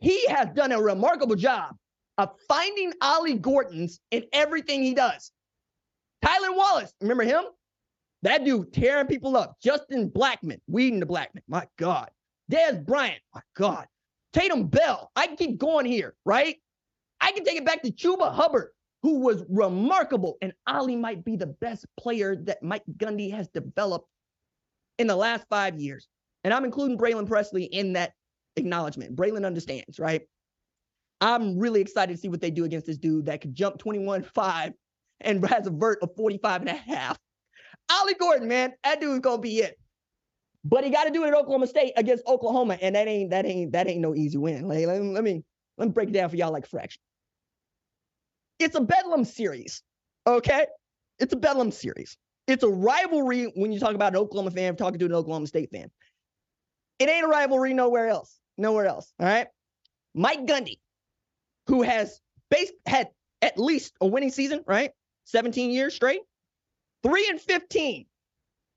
[0.00, 1.74] he has done a remarkable job
[2.18, 5.32] of finding Ollie Gordons in everything he does.
[6.24, 7.44] Tylan Wallace, remember him?
[8.22, 9.56] That dude tearing people up.
[9.62, 11.42] Justin Blackmon, weeding the Blackmon.
[11.46, 12.08] My God.
[12.50, 13.86] Dez Bryant, my God.
[14.32, 15.10] Tatum Bell.
[15.14, 16.56] I can keep going here, right?
[17.20, 18.70] I can take it back to Chuba Hubbard,
[19.02, 20.38] who was remarkable.
[20.40, 24.08] And Ollie might be the best player that Mike Gundy has developed
[24.98, 26.08] in the last five years.
[26.42, 28.12] And I'm including Braylon Presley in that
[28.56, 29.16] acknowledgement.
[29.16, 30.22] Braylon understands, right?
[31.20, 34.22] I'm really excited to see what they do against this dude that could jump 21
[34.22, 34.72] 5
[35.20, 37.18] and has a vert of 45 and a half.
[37.90, 39.78] Ollie Gordon, man, that dude's gonna be it.
[40.64, 43.44] But he got to do it at Oklahoma State against Oklahoma, and that ain't that
[43.44, 44.66] ain't that ain't no easy win.
[44.66, 45.44] Like, let, me, let me
[45.76, 47.00] let me break it down for y'all like fraction.
[48.58, 49.82] It's a Bedlam series,
[50.26, 50.66] okay?
[51.18, 52.16] It's a Bedlam series.
[52.46, 55.70] It's a rivalry when you talk about an Oklahoma fan talking to an Oklahoma State
[55.70, 55.90] fan.
[56.98, 58.38] It ain't a rivalry nowhere else.
[58.58, 59.12] Nowhere else.
[59.18, 59.48] All right.
[60.14, 60.78] Mike Gundy,
[61.66, 63.08] who has base had
[63.42, 64.92] at least a winning season, right?
[65.24, 66.20] 17 years straight,
[67.02, 68.06] three and 15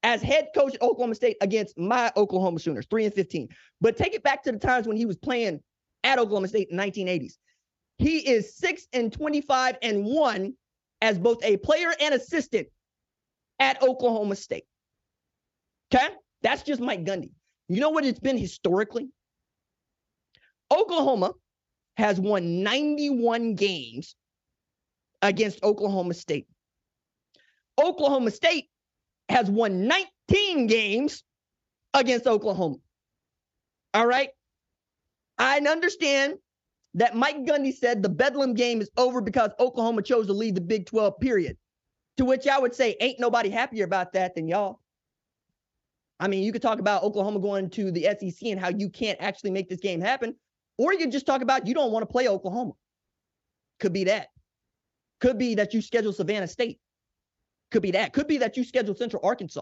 [0.04, 3.50] as head coach at Oklahoma State against my Oklahoma Sooners, three and 15.
[3.82, 5.60] But take it back to the times when he was playing
[6.04, 7.34] at Oklahoma State in the 1980s.
[7.98, 10.54] He is six and 25 and one
[11.02, 12.68] as both a player and assistant
[13.60, 14.66] at Oklahoma State.
[15.94, 16.08] Okay?
[16.42, 17.32] That's just Mike Gundy.
[17.70, 19.10] You know what it's been historically?
[20.72, 21.34] Oklahoma
[21.98, 24.16] has won 91 games
[25.22, 26.48] against Oklahoma State.
[27.80, 28.70] Oklahoma State
[29.30, 31.24] has won 19 games
[31.94, 32.78] against Oklahoma.
[33.94, 34.30] All right?
[35.38, 36.36] I understand
[36.96, 40.62] that Mike Gundy said the Bedlam game is over because Oklahoma chose to leave the
[40.62, 41.58] Big 12 period.
[42.18, 44.80] To which I would say, ain't nobody happier about that than y'all.
[46.20, 49.22] I mean, you could talk about Oklahoma going to the SEC and how you can't
[49.22, 50.36] actually make this game happen,
[50.78, 52.74] or you could just talk about you don't want to play Oklahoma.
[53.80, 54.30] Could be that.
[55.22, 56.80] Could be that you schedule Savannah State.
[57.72, 58.14] Could be that.
[58.14, 59.62] Could be that you schedule Central Arkansas.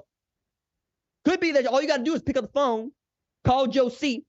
[1.25, 2.91] Could be that all you got to do is pick up the phone,
[3.43, 4.23] call Joe C,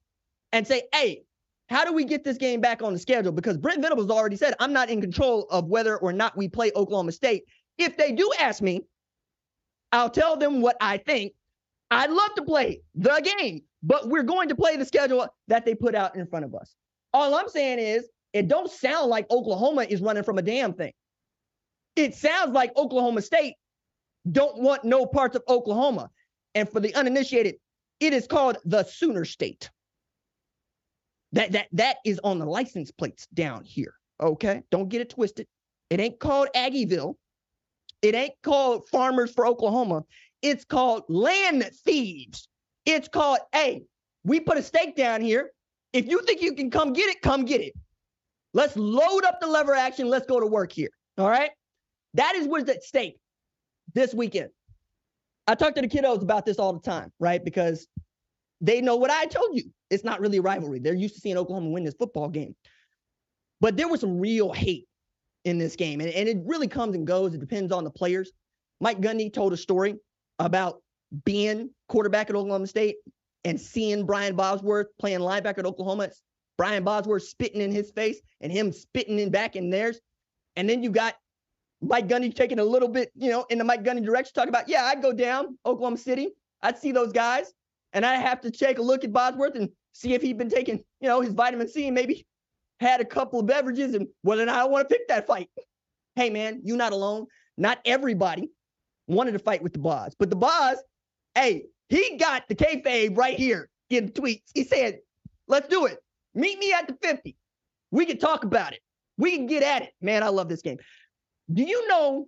[0.52, 1.22] and say, hey,
[1.68, 3.32] how do we get this game back on the schedule?
[3.32, 6.72] Because Brent Venables already said, I'm not in control of whether or not we play
[6.74, 7.44] Oklahoma State.
[7.78, 8.82] If they do ask me,
[9.92, 11.32] I'll tell them what I think.
[11.90, 15.74] I'd love to play the game, but we're going to play the schedule that they
[15.74, 16.74] put out in front of us.
[17.12, 20.92] All I'm saying is, it don't sound like Oklahoma is running from a damn thing.
[21.94, 23.54] It sounds like Oklahoma State
[24.30, 26.10] don't want no parts of Oklahoma.
[26.54, 27.56] And for the uninitiated,
[28.00, 29.70] it is called the Sooner State.
[31.32, 33.94] That that that is on the license plates down here.
[34.20, 35.46] Okay, don't get it twisted.
[35.90, 37.14] It ain't called Aggieville.
[38.02, 40.04] It ain't called Farmers for Oklahoma.
[40.42, 42.48] It's called land thieves.
[42.84, 43.82] It's called, hey,
[44.24, 45.50] we put a stake down here.
[45.92, 47.72] If you think you can come get it, come get it.
[48.54, 50.08] Let's load up the lever action.
[50.08, 50.90] Let's go to work here.
[51.18, 51.50] All right.
[52.14, 53.18] That is what's at stake
[53.94, 54.50] this weekend.
[55.46, 57.44] I talk to the kiddos about this all the time, right?
[57.44, 57.86] Because
[58.60, 59.70] they know what I told you.
[59.90, 60.80] It's not really a rivalry.
[60.80, 62.56] They're used to seeing Oklahoma win this football game.
[63.60, 64.86] But there was some real hate
[65.46, 66.00] in this game.
[66.00, 67.32] And, and it really comes and goes.
[67.32, 68.32] It depends on the players.
[68.80, 69.94] Mike Gundy told a story
[70.40, 70.82] about
[71.24, 72.96] being quarterback at Oklahoma State
[73.44, 76.10] and seeing Brian Bosworth playing linebacker at Oklahoma.
[76.58, 80.00] Brian Bosworth spitting in his face and him spitting in back in theirs.
[80.56, 81.14] And then you got
[81.80, 84.68] Mike Gundy taking a little bit, you know, in the Mike Gundy direction, talking about,
[84.68, 86.30] yeah, I'd go down Oklahoma City.
[86.62, 87.52] I'd see those guys.
[87.92, 90.82] And I'd have to take a look at Bosworth and see if he'd been taking,
[91.00, 92.26] you know, his vitamin C and maybe
[92.80, 95.48] had a couple of beverages and whether or not I want to pick that fight.
[96.14, 97.26] Hey, man, you're not alone.
[97.56, 98.50] Not everybody
[99.06, 100.76] wanted to fight with the boss, but the boss,
[101.34, 104.42] hey, he got the kayfabe right here in tweets.
[104.54, 104.98] He said,
[105.46, 105.98] let's do it.
[106.34, 107.36] Meet me at the 50.
[107.90, 108.80] We can talk about it.
[109.16, 109.92] We can get at it.
[110.00, 110.78] Man, I love this game.
[111.52, 112.26] Do you know?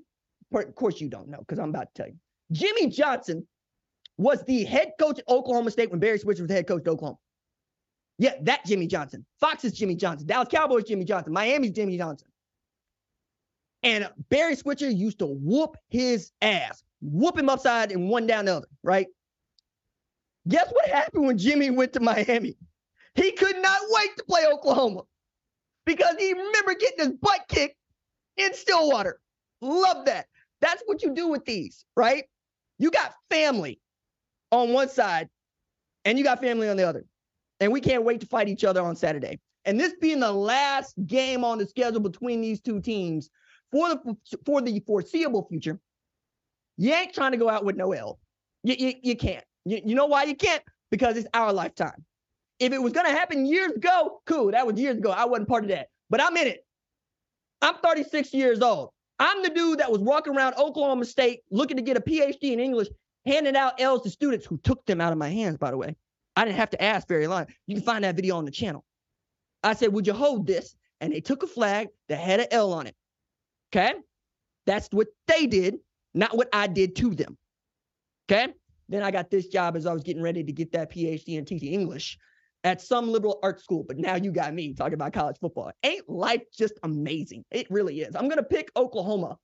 [0.54, 2.16] Of course, you don't know because I'm about to tell you.
[2.52, 3.46] Jimmy Johnson
[4.16, 6.88] was the head coach at Oklahoma State when Barry Switzer was the head coach at
[6.88, 7.18] Oklahoma.
[8.18, 9.24] Yeah, that Jimmy Johnson.
[9.40, 10.26] Fox is Jimmy Johnson.
[10.26, 11.32] Dallas Cowboys Jimmy Johnson.
[11.32, 12.28] Miami's Jimmy Johnson.
[13.84, 18.56] And Barry Switzer used to whoop his ass, whoop him upside and one down the
[18.56, 19.06] other, right?
[20.48, 22.56] Guess what happened when Jimmy went to Miami?
[23.14, 25.02] He could not wait to play Oklahoma
[25.86, 27.76] because he remember getting his butt kicked
[28.36, 29.20] in Stillwater.
[29.60, 30.26] Love that.
[30.60, 32.24] That's what you do with these, right?
[32.78, 33.80] You got family
[34.50, 35.28] on one side
[36.04, 37.04] and you got family on the other
[37.60, 39.38] and we can't wait to fight each other on Saturday.
[39.64, 43.30] And this being the last game on the schedule between these two teams
[43.70, 44.16] for the
[44.46, 45.78] for the foreseeable future,
[46.76, 48.18] you ain't trying to go out with no L.
[48.62, 49.44] You, you, you can't.
[49.64, 50.62] You, you know why you can't?
[50.90, 52.04] Because it's our lifetime.
[52.58, 54.50] If it was going to happen years ago, cool.
[54.52, 55.10] That was years ago.
[55.10, 55.88] I wasn't part of that.
[56.10, 56.64] But I'm in it.
[57.60, 58.90] I'm 36 years old.
[59.18, 62.60] I'm the dude that was walking around Oklahoma State looking to get a PhD in
[62.60, 62.88] English,
[63.26, 65.96] handing out L's to students who took them out of my hands, by the way.
[66.38, 67.46] I didn't have to ask very long.
[67.66, 68.84] You can find that video on the channel.
[69.64, 70.76] I said, Would you hold this?
[71.00, 72.94] And they took a flag that had an L on it.
[73.72, 73.92] Okay.
[74.64, 75.78] That's what they did,
[76.14, 77.36] not what I did to them.
[78.30, 78.52] Okay.
[78.88, 81.44] Then I got this job as I was getting ready to get that PhD in
[81.44, 82.16] teaching English
[82.62, 83.82] at some liberal arts school.
[83.82, 85.72] But now you got me talking about college football.
[85.82, 87.44] Ain't life just amazing?
[87.50, 88.14] It really is.
[88.14, 89.38] I'm going to pick Oklahoma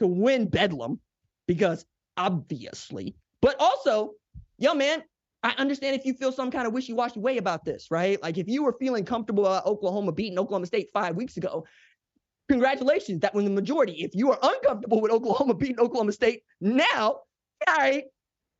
[0.00, 0.98] to win Bedlam
[1.46, 4.14] because obviously, but also,
[4.58, 5.04] yo, man,
[5.42, 8.22] I understand if you feel some kind of wishy washy way about this, right?
[8.22, 11.66] Like if you were feeling comfortable about Oklahoma beating Oklahoma State five weeks ago,
[12.48, 14.04] congratulations, that was the majority.
[14.04, 17.20] If you are uncomfortable with Oklahoma beating Oklahoma State now,
[17.66, 18.04] all right,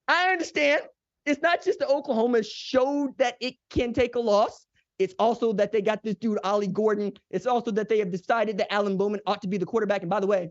[0.09, 0.83] I understand.
[1.25, 4.67] It's not just that Oklahoma showed that it can take a loss.
[4.99, 7.13] It's also that they got this dude, Ollie Gordon.
[7.31, 10.01] It's also that they have decided that Alan Bowman ought to be the quarterback.
[10.01, 10.51] And by the way,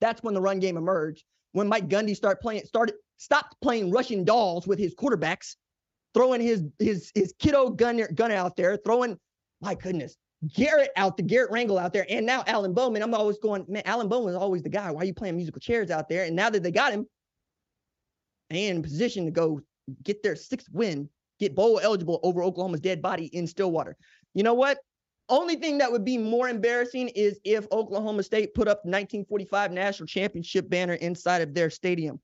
[0.00, 1.24] that's when the run game emerged.
[1.52, 5.56] When Mike Gundy started playing, started stopped playing Russian dolls with his quarterbacks,
[6.14, 9.18] throwing his his his kiddo Gunnar gun out there, throwing
[9.60, 10.16] my goodness
[10.54, 13.02] Garrett out the Garrett Rangel out there, and now Alan Bowman.
[13.02, 13.82] I'm always going, man.
[13.84, 14.90] Alan Bowman is always the guy.
[14.90, 16.24] Why are you playing musical chairs out there?
[16.24, 17.06] And now that they got him,
[18.50, 19.60] and position to go
[20.04, 21.08] get their sixth win,
[21.40, 23.96] get bowl eligible over Oklahoma's dead body in Stillwater.
[24.34, 24.78] You know what?
[25.28, 30.06] Only thing that would be more embarrassing is if Oklahoma State put up 1945 national
[30.06, 32.20] championship banner inside of their stadium.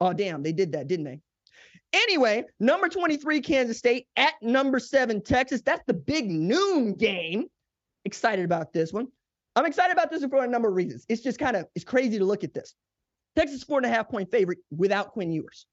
[0.00, 1.20] Oh, damn, they did that, didn't they?
[1.92, 5.62] Anyway, number 23, Kansas State at number seven, Texas.
[5.62, 7.46] That's the big noon game.
[8.04, 9.06] Excited about this one.
[9.54, 11.06] I'm excited about this for a number of reasons.
[11.08, 12.74] It's just kind of it's crazy to look at this.
[13.36, 15.66] Texas four and a half point favorite without Quinn Ewers.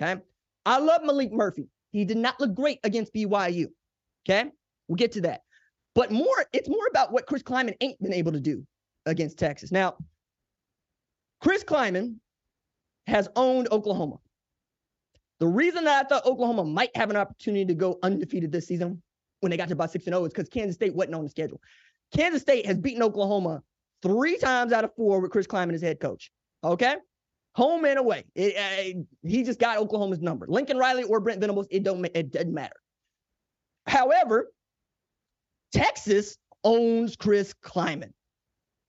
[0.00, 0.20] Okay.
[0.64, 1.68] I love Maalik Murphy.
[1.90, 3.66] He did not look great against BYU.
[4.28, 4.50] Okay.
[4.86, 5.42] We'll get to that.
[5.96, 8.66] But more, it's more about what Chris Klieman ain't been able to do
[9.06, 9.72] against Texas.
[9.72, 9.96] Now,
[11.40, 12.16] Chris Klieman
[13.06, 14.18] has owned Oklahoma.
[15.40, 19.02] The reason that I thought Oklahoma might have an opportunity to go undefeated this season
[19.40, 21.30] when they got to about 6 and 0 is because Kansas State wasn't on the
[21.30, 21.62] schedule.
[22.14, 23.62] Kansas State has beaten Oklahoma
[24.02, 26.30] three times out of four with Chris Klieman as head coach.
[26.62, 26.96] Okay.
[27.54, 28.24] home and away.
[28.34, 30.46] It, he just got Oklahoma's number.
[30.46, 32.76] Lincoln Riley or Brent Venables, it don't it doesn't matter.
[33.86, 34.50] However,
[35.76, 38.12] Texas owns Chris Klieman.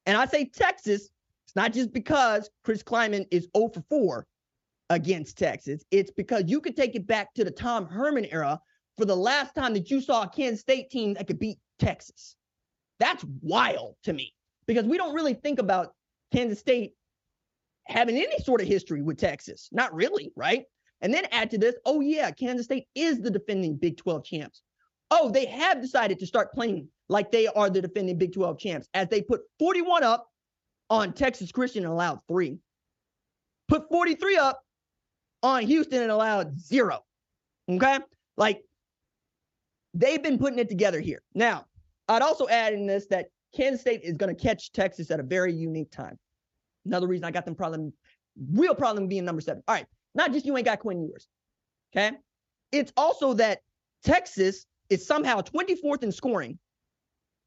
[0.05, 1.09] And I say Texas,
[1.45, 4.25] it's not just because Chris Klieman is 0 for 4
[4.89, 5.83] against Texas.
[5.91, 8.59] It's because you could take it back to the Tom Herman era
[8.97, 12.37] for the last time that you saw a Kansas State team that could beat Texas.
[12.99, 14.33] That's wild to me
[14.65, 15.93] because we don't really think about
[16.33, 16.93] Kansas State
[17.85, 19.67] having any sort of history with Texas.
[19.73, 20.63] Not really, right?
[21.01, 24.61] And then add to this, oh, yeah, Kansas State is the defending Big 12 champs.
[25.09, 28.87] Oh, they have decided to start playing like they are the defending Big 12 champs
[28.93, 30.27] as they put 41 up
[30.89, 32.59] on Texas Christian and allowed three,
[33.67, 34.61] put 43 up
[35.43, 37.03] on Houston and allowed zero.
[37.69, 37.99] Okay.
[38.35, 38.63] Like
[39.93, 41.21] they've been putting it together here.
[41.33, 41.65] Now,
[42.07, 45.23] I'd also add in this that Kansas State is going to catch Texas at a
[45.23, 46.17] very unique time.
[46.85, 47.91] Another reason I got them problem,
[48.51, 49.63] real problem being number seven.
[49.67, 49.85] All right.
[50.15, 51.27] Not just you ain't got Quinn Ewers.
[51.95, 52.17] Okay.
[52.71, 53.59] It's also that
[54.03, 56.57] Texas is somehow 24th in scoring,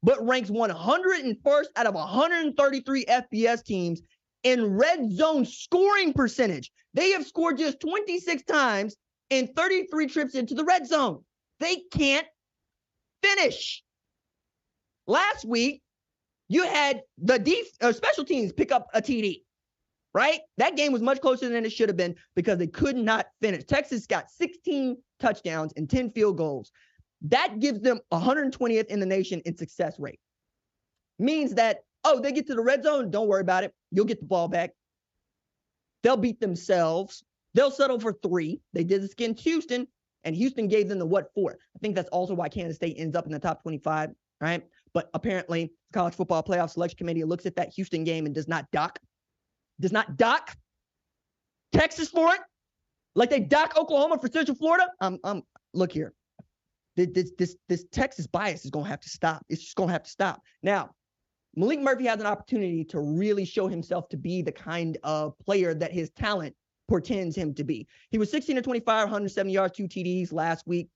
[0.03, 4.03] but ranks 101st out of 133 FBS teams
[4.43, 6.71] in red zone scoring percentage.
[6.95, 8.97] They have scored just 26 times
[9.31, 11.23] in 33 trips into the red zone.
[11.61, 12.27] They can't
[13.23, 13.83] finish.
[15.07, 15.83] Last week,
[16.49, 19.43] you had the def- uh, special teams pick up a TD,
[20.15, 20.41] right?
[20.57, 23.65] That game was much closer than it should have been because they could not finish.
[23.65, 26.73] Texas got 16 touchdowns and 10 field goals.
[27.23, 30.21] That gives them 120th in the nation in success rate.
[31.19, 33.75] Means that, oh, they get to the red zone, don't worry about it.
[33.91, 34.71] You'll get the ball back.
[36.03, 37.23] They'll beat themselves.
[37.55, 38.61] They'll settle for three.
[38.73, 39.87] They did this against Houston,
[40.25, 41.53] and Houston gave them the what for.
[41.53, 44.11] I think that's also why Kansas State ends up in the top 25,
[44.41, 44.63] right?
[44.95, 48.49] But apparently, the College Football Playoff Selection Committee looks at that Houston game and does
[48.49, 48.99] not dock,
[49.81, 50.57] does not dock
[51.73, 52.41] Texas for it,
[53.15, 54.89] like they dock Oklahoma for Central Florida.
[55.01, 55.43] Um, um,
[55.75, 56.15] look here,
[56.97, 59.45] this this this Texas bias is gonna have to stop.
[59.49, 60.43] It's just gonna have to stop.
[60.63, 60.91] Now,
[61.59, 65.75] Maalik Murphy has an opportunity to really show himself to be the kind of player
[65.75, 66.55] that his talent
[66.89, 67.87] portends him to be.
[68.11, 70.89] He was 16 to 25, 170 yards, two TDs last week.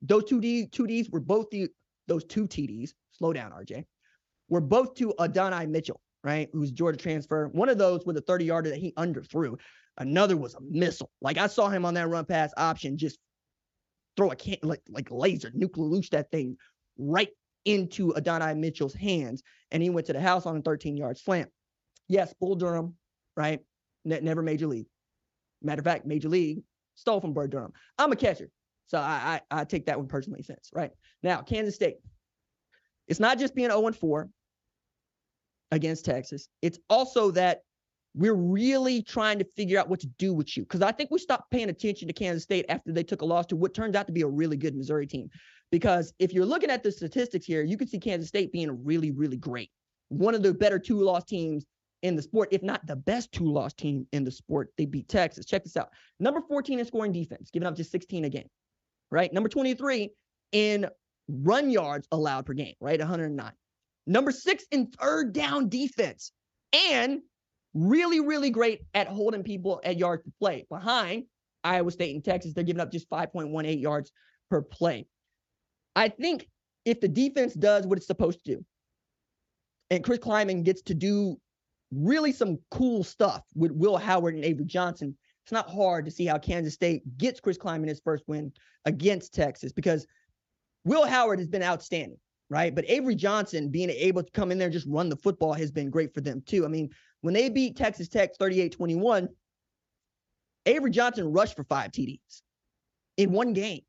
[0.00, 1.68] Those two D two Ds were both the
[2.08, 2.90] those two TDs.
[3.12, 3.84] Slow down, RJ.
[4.48, 6.48] Were both to Adonai Mitchell, right?
[6.52, 7.48] Who's Georgia transfer.
[7.48, 9.58] One of those was a 30 yarder that he underthrew.
[9.98, 11.10] Another was a missile.
[11.20, 13.18] Like I saw him on that run pass option, just
[14.16, 16.56] throw a can like like laser, nuclear loose that thing
[16.98, 17.30] right
[17.64, 21.50] into Adonai Mitchell's hands, and he went to the house on a 13 yard slant.
[22.08, 22.94] Yes, Bull Durham,
[23.36, 23.60] right?
[24.04, 24.86] Ne- never major league.
[25.62, 26.62] Matter of fact, major league
[26.94, 27.72] stole from Bird Durham.
[27.98, 28.50] I'm a catcher,
[28.86, 30.70] so I, I I take that one personally sense.
[30.72, 30.90] Right
[31.22, 31.96] now, Kansas State.
[33.08, 34.28] It's not just being 0 4
[35.70, 36.48] against Texas.
[36.60, 37.62] It's also that
[38.14, 40.64] we're really trying to figure out what to do with you.
[40.64, 43.46] Because I think we stopped paying attention to Kansas State after they took a loss
[43.46, 45.30] to what turns out to be a really good Missouri team.
[45.70, 49.10] Because if you're looking at the statistics here, you can see Kansas State being really,
[49.10, 49.70] really great.
[50.08, 51.64] One of the better two loss teams
[52.02, 54.70] in the sport, if not the best two loss team in the sport.
[54.76, 55.46] They beat Texas.
[55.46, 55.90] Check this out.
[56.20, 58.48] Number 14 in scoring defense, giving up just 16 a game,
[59.10, 59.32] right?
[59.32, 60.10] Number 23
[60.50, 60.88] in
[61.28, 62.98] run yards allowed per game, right?
[62.98, 63.52] 109.
[64.06, 66.32] Number six in third down defense.
[66.90, 67.20] And
[67.74, 70.66] really, really great at holding people at yards per play.
[70.68, 71.24] Behind
[71.64, 74.12] Iowa State and Texas, they're giving up just 5.18 yards
[74.50, 75.06] per play.
[75.94, 76.48] I think
[76.84, 78.64] if the defense does what it's supposed to do,
[79.90, 81.38] and Chris Klieman gets to do
[81.92, 86.24] really some cool stuff with Will Howard and Avery Johnson, it's not hard to see
[86.24, 88.52] how Kansas State gets Chris Klieman his first win
[88.84, 90.06] against Texas because
[90.84, 92.18] Will Howard has been outstanding,
[92.48, 92.74] right?
[92.74, 95.70] But Avery Johnson being able to come in there and just run the football has
[95.70, 96.64] been great for them too.
[96.64, 96.90] I mean,
[97.22, 99.28] when they beat Texas Tech 38 21,
[100.66, 102.42] Avery Johnson rushed for five TDs
[103.16, 103.80] in one game,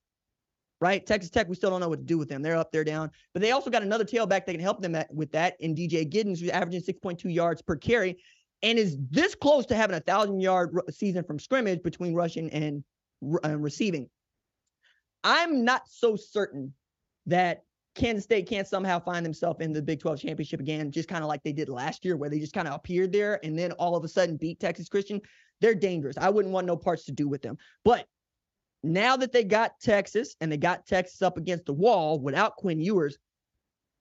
[0.82, 1.06] right?
[1.06, 2.42] Texas Tech, we still don't know what to do with them.
[2.42, 3.12] They're up, they're down.
[3.34, 6.10] But they also got another tailback that can help them at, with that in DJ
[6.10, 8.18] Giddens, who's averaging 6.2 yards per carry
[8.64, 12.84] and is this close to having a thousand yard season from scrimmage between rushing and
[13.44, 14.10] uh, receiving.
[15.24, 16.74] I'm not so certain
[17.26, 17.64] that
[17.96, 21.28] Kansas State can't somehow find themselves in the Big 12 championship again, just kind of
[21.28, 23.96] like they did last year, where they just kind of appeared there and then all
[23.96, 25.22] of a sudden beat Texas Christian,
[25.62, 26.18] they're dangerous.
[26.18, 27.58] I wouldn't want no parts to do with them.
[27.86, 28.08] But
[28.84, 32.82] now that they got Texas and they got Texas up against the wall without Quinn
[32.82, 33.18] Ewers,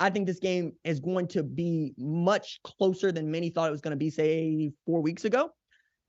[0.00, 3.80] I think this game is going to be much closer than many thought it was
[3.80, 5.50] going to be, say, four weeks ago.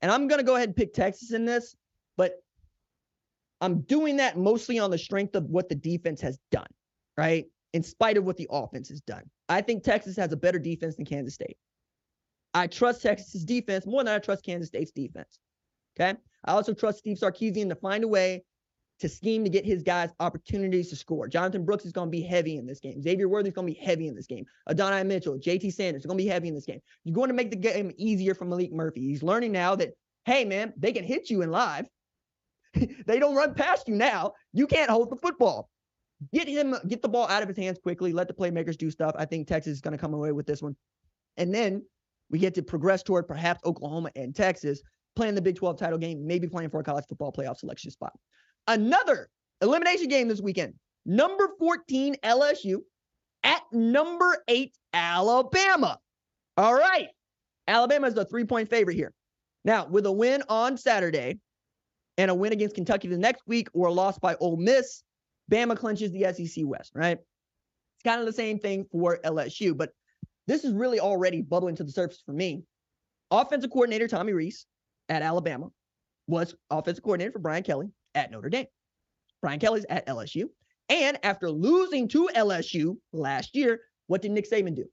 [0.02, 1.76] And I'm going to go ahead and pick Texas in this,
[2.16, 2.32] but
[3.60, 6.66] I'm doing that mostly on the strength of what the defense has done,
[7.16, 7.46] right?
[7.74, 9.24] In spite of what the offense has done.
[9.48, 11.58] I think Texas has a better defense than Kansas State.
[12.54, 15.40] I trust Texas's defense more than I trust Kansas State's defense.
[15.98, 16.16] Okay.
[16.44, 18.44] I also trust Steve Sarkisian to find a way
[19.00, 21.26] to scheme to get his guys opportunities to score.
[21.26, 23.02] Jonathan Brooks is going to be heavy in this game.
[23.02, 24.44] Xavier Worthy is going to be heavy in this game.
[24.70, 26.80] Adonai Mitchell, JT Sanders are going to be heavy in this game.
[27.02, 29.00] You're going to make the game easier for Maalik Murphy.
[29.00, 29.90] He's learning now that,
[30.26, 31.86] hey, man, they can hit you in live.
[33.06, 34.32] they don't run past you now.
[34.52, 35.68] You can't hold the football.
[36.32, 38.12] Get him, get the ball out of his hands quickly.
[38.12, 39.14] Let the playmakers do stuff.
[39.18, 40.76] I think Texas is going to come away with this one.
[41.36, 41.82] And then
[42.30, 44.80] we get to progress toward perhaps Oklahoma and Texas
[45.16, 48.12] playing the Big 12 title game, maybe playing for a college football playoff selection spot.
[48.66, 49.28] Another
[49.60, 50.74] elimination game this weekend.
[51.06, 52.78] Number 14 LSU
[53.42, 55.98] at number 8 Alabama.
[56.56, 57.08] All right.
[57.66, 59.12] Alabama is the three point favorite here.
[59.64, 61.38] Now, with a win on Saturday
[62.18, 65.02] and a win against Kentucky the next week or a loss by Ole Miss,
[65.50, 67.18] Bama clinches the SEC West, right?
[67.18, 69.90] It's kind of the same thing for LSU, but
[70.46, 72.64] this is really already bubbling to the surface for me.
[73.30, 74.66] Offensive coordinator Tommy Rees
[75.08, 75.68] at Alabama
[76.26, 78.66] was offensive coordinator for Brian Kelly at Notre Dame.
[79.42, 80.44] Brian Kelly's at LSU.
[80.88, 84.84] And after losing to LSU last year, what did Nick Saban do?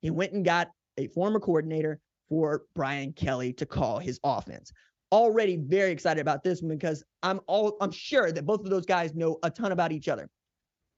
[0.00, 4.72] He went and got a former coordinator for Brian Kelly to call his offense.
[5.12, 8.86] Already very excited about this one because I'm all I'm sure that both of those
[8.86, 10.28] guys know a ton about each other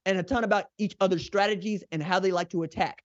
[0.04, 3.02] and a ton about each other's strategies and how they like to attack.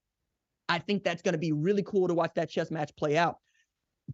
[0.70, 3.38] I think that's going to be really cool to watch that chess match play out.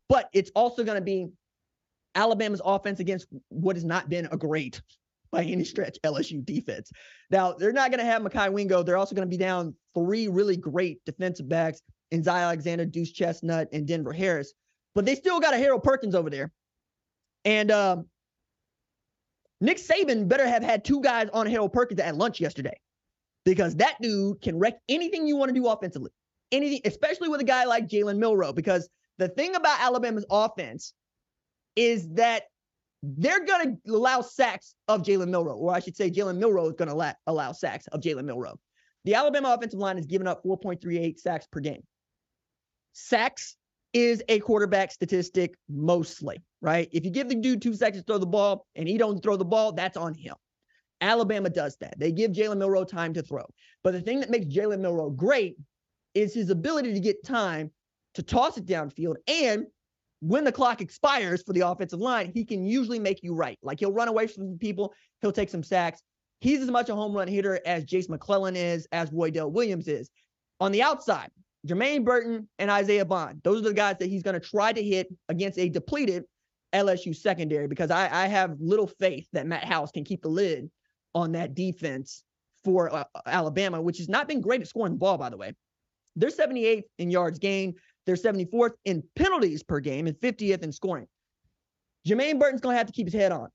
[0.10, 1.28] But it's also going to be
[2.16, 4.82] Alabama's offense against what has not been a great
[5.32, 6.92] by any stretch LSU defense.
[7.32, 8.84] Now, they're not going to have Mekhi Wingo.
[8.84, 11.82] They're also going to be down three really great defensive backs
[12.12, 14.54] in Zy Alexander, Deuce Chestnut, and Denver Harris.
[14.94, 16.52] But they still got a Harold Perkins over there.
[17.46, 18.06] And um,
[19.62, 22.78] Nick Saban better have had two guys on Harold Perkins at lunch yesterday
[23.46, 26.12] because that dude can wreck anything you want to do offensively.
[26.52, 28.54] Anything, especially with a guy like Jalen Milroe.
[28.54, 30.94] Because the thing about Alabama's offense
[31.76, 32.44] is that
[33.02, 36.74] they're going to allow sacks of Jalen Milroe, or I should say, Jalen Milroe is
[36.74, 38.58] going to allow, allow sacks of Jalen Milroe.
[39.04, 41.84] The Alabama offensive line has given up 4.38 sacks per game.
[42.94, 43.58] Sacks
[43.94, 46.90] is a quarterback statistic mostly, right?
[46.92, 49.38] If you give the dude two seconds to throw the ball and he don't throw
[49.38, 50.36] the ball, that's on him.
[51.02, 52.00] Alabama does that.
[52.00, 53.46] They give Jalen Milroe time to throw.
[53.84, 55.58] But the thing that makes Jalen Milroe great
[56.14, 57.72] is his ability to get time
[58.16, 59.66] to toss it downfield and
[60.24, 63.60] when the clock expires for the offensive line, he can usually make you right.
[63.62, 66.02] Like he'll run away from people, he'll take some sacks.
[66.40, 70.10] He's as much a home run hitter as Jase McClellan is, as Roydell Williams is.
[70.62, 71.30] On the outside,
[71.68, 73.42] Jermaine Burton and Isaiah Bond.
[73.44, 76.24] Those are the guys that he's going to try to hit against a depleted
[76.74, 80.70] LSU secondary because I, I, have little faith that Matt House can keep the lid
[81.14, 82.24] on that defense
[82.64, 85.54] for uh, Alabama, which has not been great at scoring the ball, by the way.
[86.16, 87.76] They're 78th in yards gained.
[88.06, 91.08] They're 74th in penalties per game and 50th in scoring.
[92.08, 93.50] Jermaine Burton's going to have to keep his head on.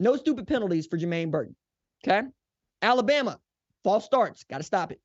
[0.00, 1.54] No stupid penalties for Jermaine Burton.
[2.06, 2.26] Okay.
[2.82, 3.38] Alabama,
[3.84, 4.44] false starts.
[4.44, 5.00] Got to stop it.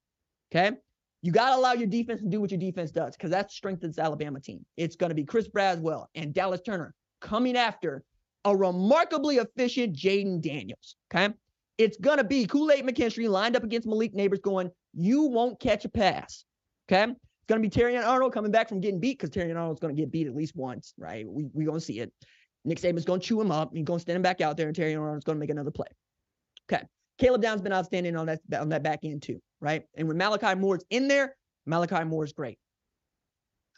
[0.52, 0.76] Okay.
[1.22, 3.96] You got to allow your defense to do what your defense does because that strengthens
[3.96, 4.66] the Alabama team.
[4.78, 8.04] It's going to be Chris Braswell and Dallas Turner coming after
[8.46, 10.96] a remarkably efficient Jayden Daniels.
[11.14, 11.34] Okay.
[11.78, 15.60] It's going to be Kool Aid McKinstry lined up against Malik Nabers going, You won't
[15.60, 16.46] catch a pass.
[16.90, 19.80] Okay It's going to be Terrion Arnold coming back from getting beat because Terrion Arnold's
[19.80, 21.28] going to get beat at least once, right?
[21.28, 22.12] We we going to see it.
[22.66, 23.72] Nick Saban's going to chew him up.
[23.74, 25.72] He's going to stand him back out there, and Terrion Arnold's going to make another
[25.72, 25.88] play.
[26.72, 26.84] Okay.
[27.18, 29.84] Caleb Downs been outstanding on that on that back end too, right?
[29.96, 31.36] And when Malachi Moore's in there,
[31.66, 32.58] Malachi Moore's great.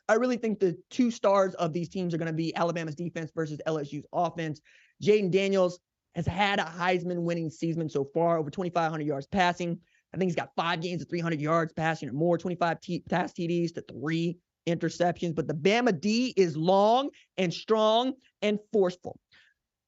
[0.07, 3.31] I really think the two stars of these teams are going to be Alabama's defense
[3.35, 4.59] versus LSU's offense.
[5.03, 5.79] Jayden Daniels
[6.15, 9.79] has had a Heisman winning season so far, over 2,500 yards passing.
[10.13, 13.31] I think he's got five games of 300 yards passing or more, 25 t- pass
[13.31, 15.35] TDs to three interceptions.
[15.35, 19.19] But the Bama D is long and strong and forceful.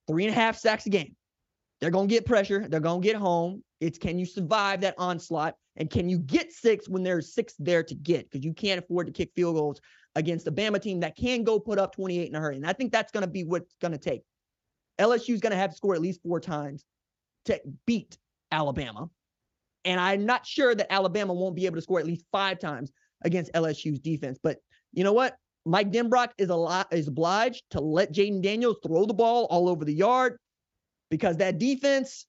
[0.07, 1.15] Three and a half sacks a game.
[1.81, 2.67] They're going to get pressure.
[2.69, 3.63] They're going to get home.
[3.79, 5.55] It's can you survive that onslaught?
[5.77, 8.29] And can you get six when there's six there to get?
[8.29, 9.81] Because you can't afford to kick field goals
[10.15, 12.57] against a Bama team that can go put up 28 in a hurry.
[12.57, 14.21] And I think that's going to be what's going to take.
[14.99, 16.85] LSU is going to have to score at least four times
[17.45, 18.17] to beat
[18.51, 19.09] Alabama.
[19.83, 22.91] And I'm not sure that Alabama won't be able to score at least five times
[23.23, 24.37] against LSU's defense.
[24.41, 24.57] But
[24.93, 25.35] you know what?
[25.65, 29.69] Mike Denbrock is a lot is obliged to let Jayden Daniels throw the ball all
[29.69, 30.37] over the yard
[31.11, 32.25] because that defense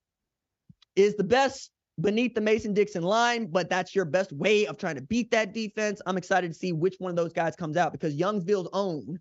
[0.95, 4.97] is the best beneath the Mason Dixon line, but that's your best way of trying
[4.97, 6.03] to beat that defense.
[6.05, 9.19] I'm excited to see which one of those guys comes out because Youngsville's own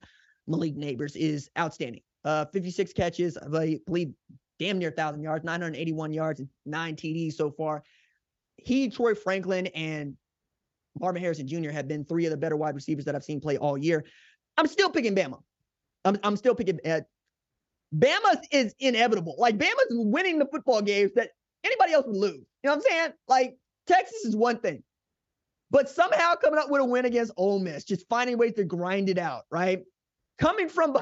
[0.48, 2.02] Malik Nabers is outstanding.
[2.26, 4.12] Uh, 56 catches, I believe
[4.60, 7.84] damn near 1,000 yards, 981 yards, and nine TDs so far
[8.64, 10.16] he, Troy Franklin, and
[11.00, 11.72] Marvin Harrison Jr.
[11.72, 14.06] have been three of the better wide receivers that I've seen play all year.
[14.58, 15.40] I'm still picking Bama.
[16.06, 16.80] I'm, I'm still picking.
[16.86, 17.02] Uh,
[17.96, 19.36] Bama is inevitable.
[19.38, 21.32] Like Bama's winning the football games that
[21.64, 22.34] anybody else would lose.
[22.34, 23.12] You know what I'm saying?
[23.28, 24.84] Like Texas is one thing,
[25.70, 29.10] but somehow coming up with a win against Ole Miss, just finding ways to grind
[29.10, 29.84] it out, right?
[30.40, 30.98] Coming from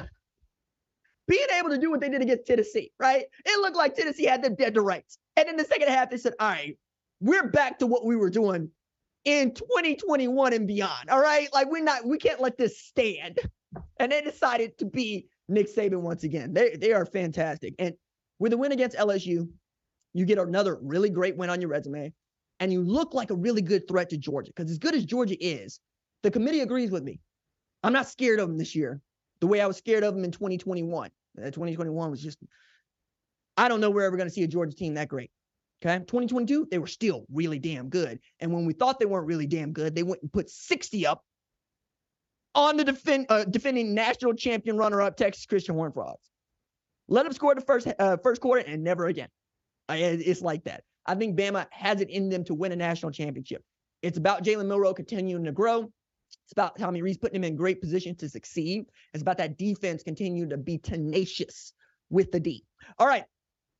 [1.28, 3.26] being able to do what they did against Tennessee, right?
[3.46, 5.20] It looked like Tennessee had them dead to rights.
[5.38, 6.78] And in the second half, they said, all right,
[7.22, 8.72] we're back to what we were doing
[9.26, 11.10] in 2021 and beyond.
[11.10, 11.52] All right.
[11.54, 13.40] Like we're not, we can't let this stand.
[14.00, 16.54] And they decided to be Nick Saban once again.
[16.54, 17.76] They, they are fantastic.
[17.80, 17.94] And
[18.40, 19.50] with a win against LSU,
[20.14, 22.14] you get another really great win on your resume.
[22.60, 24.52] And you look like a really good threat to Georgia.
[24.56, 25.80] Because as good as Georgia is,
[26.24, 27.20] the committee agrees with me.
[27.84, 29.02] I'm not scared of them this year
[29.40, 31.10] the way I was scared of them in 2021.
[31.38, 32.38] Uh, 2021 was just,
[33.58, 35.32] I don't know we're ever going to see a Georgia team that great.
[35.82, 36.00] Okay.
[36.00, 38.20] 2022, they were still really damn good.
[38.42, 41.24] And when we thought they weren't really damn good, they went and put 60 up
[42.56, 46.30] on the defend, uh, defending national champion runner up Texas Christian Horned Frogs.
[47.08, 49.30] Let them score the first uh, first quarter and never again.
[49.88, 50.84] I, it's like that.
[51.06, 53.64] I think Bama has it in them to win a national championship.
[54.04, 55.92] It's about Jalen Milroe continuing to grow.
[56.46, 58.86] It's about Tommy Rees putting him in great position to succeed.
[59.14, 61.74] It's about that defense continuing to be tenacious
[62.12, 62.64] with the D.
[63.00, 63.26] All right,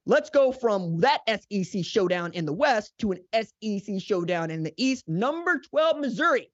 [0.06, 4.74] let's go from that SEC showdown in the West to an SEC showdown in the
[4.78, 5.08] East.
[5.08, 6.50] Number 12, Missouri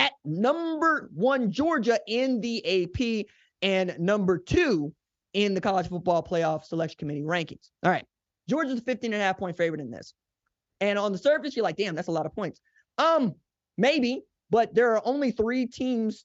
[0.00, 3.26] at number one, Georgia in the AP,
[3.62, 4.92] and number two
[5.32, 7.70] in the college football playoff selection committee rankings.
[7.84, 8.04] All right,
[8.48, 10.14] Georgia's a 15 and a half point favorite in this.
[10.80, 12.60] And on the surface, you're like, damn, that's a lot of points.
[12.98, 13.34] Um,
[13.76, 16.24] maybe but there are only three teams,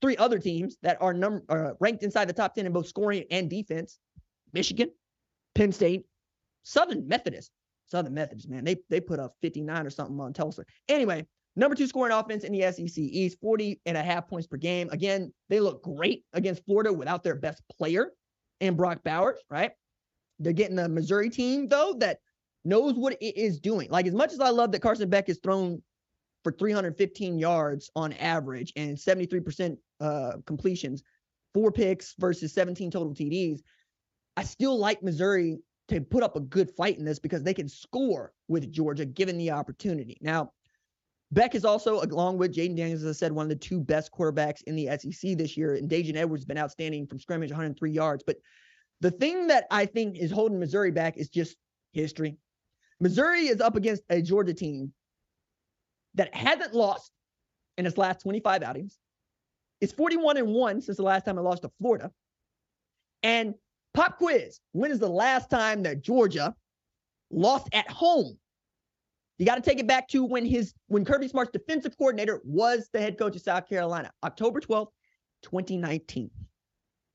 [0.00, 3.24] three other teams that are number uh, ranked inside the top 10 in both scoring
[3.30, 3.98] and defense
[4.52, 4.90] Michigan,
[5.54, 6.06] Penn State,
[6.62, 7.50] Southern Methodist.
[7.86, 10.64] Southern Methodist, man, they, they put up 59 or something on Tulsa.
[10.90, 11.26] Anyway,
[11.58, 14.88] number two scoring offense in the SEC East, 40 and a half points per game.
[14.90, 18.12] Again, they look great against Florida without their best player
[18.60, 19.72] and Brock Bowers, right?
[20.38, 22.18] They're getting a Missouri team, though, that
[22.64, 23.90] knows what it is doing.
[23.90, 25.82] Like, as much as I love that Carson Beck is thrown
[26.44, 31.02] for 315 yards on average and 73% uh, completions,
[31.54, 33.60] four picks versus 17 total TDs.
[34.36, 37.68] I still like Missouri to put up a good fight in this because they can
[37.68, 40.16] score with Georgia given the opportunity.
[40.20, 40.52] Now,
[41.30, 44.10] Beck is also, along with Jayden Daniels, as I said, one of the two best
[44.12, 45.74] quarterbacks in the SEC this year.
[45.74, 48.24] And Daijun Edwards has been outstanding from scrimmage, 103 yards.
[48.26, 48.38] But
[49.00, 51.56] the thing that I think is holding Missouri back is just
[51.92, 52.38] history.
[53.00, 54.92] Missouri is up against a Georgia team
[56.14, 57.12] that hasn't lost
[57.76, 58.98] in its last 25 outings.
[59.80, 62.10] It's 41 and 1 since the last time it lost to Florida.
[63.22, 63.54] And
[63.94, 66.54] pop quiz when is the last time that Georgia
[67.30, 68.38] lost at home?
[69.38, 72.88] You got to take it back to when his when Kirby Smart's defensive coordinator was
[72.92, 74.88] the head coach of South Carolina, October 12th,
[75.42, 76.30] 2019.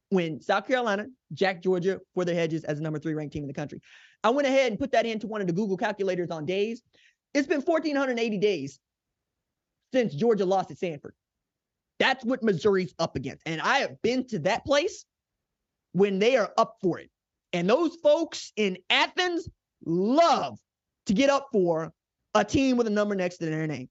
[0.09, 3.47] When South Carolina jacked Georgia for their hedges as the number three ranked team in
[3.47, 3.81] the country.
[4.23, 6.81] I went ahead and put that into one of the Google calculators on days.
[7.33, 8.79] It's been 1,480 days
[9.91, 11.15] since Georgia lost at Sanford.
[11.99, 13.43] That's what Missouri's up against.
[13.45, 15.03] And I have been to that place
[15.91, 17.09] when they are up for it.
[17.51, 19.49] And those folks in Athens
[19.85, 20.57] love
[21.07, 21.91] to get up for
[22.35, 23.89] a team with a number next to their name.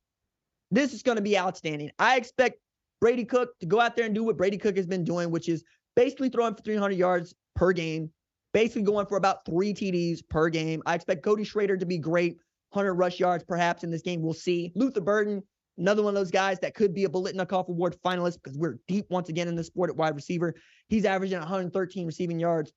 [0.71, 1.91] This is going to be outstanding.
[1.99, 2.59] I expect
[3.01, 5.49] Brady Cook to go out there and do what Brady Cook has been doing, which
[5.49, 5.65] is
[5.97, 8.11] basically throwing for 300 yards per game,
[8.53, 10.83] basically going for about three TDs per game.
[10.87, 12.39] I expect Cody Schrader to be great,
[12.71, 14.23] 100 rush yards perhaps in this game.
[14.23, 14.73] We'll see.
[14.75, 15.43] Luther Burden
[15.79, 19.07] Another one of those guys that could be a Biletnikoff Award finalist because we're deep
[19.09, 20.55] once again in the sport at wide receiver.
[20.89, 22.73] He's averaging 113 receiving yards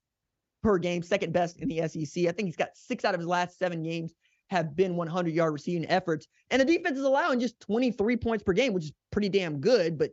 [0.64, 2.26] per game, second best in the SEC.
[2.26, 4.14] I think he's got six out of his last seven games
[4.50, 6.28] have been 100 yard receiving efforts.
[6.52, 9.98] And the defense is allowing just 23 points per game, which is pretty damn good,
[9.98, 10.12] but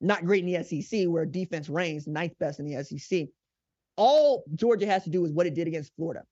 [0.00, 3.26] not great in the SEC, where defense reigns ninth best in the SEC.
[3.96, 6.22] All Georgia has to do is what it did against Florida,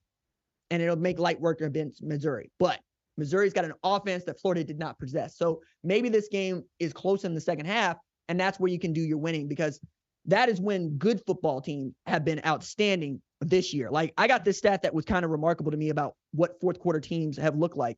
[0.70, 2.50] and it'll make light work against Missouri.
[2.58, 2.80] But
[3.18, 5.36] Missouri's got an offense that Florida did not possess.
[5.36, 7.98] So maybe this game is close in the second half,
[8.28, 9.80] and that's where you can do your winning because
[10.28, 13.90] that is when good football teams have been outstanding this year.
[13.90, 16.78] Like I got this stat that was kind of remarkable to me about what fourth
[16.78, 17.96] quarter teams have looked like.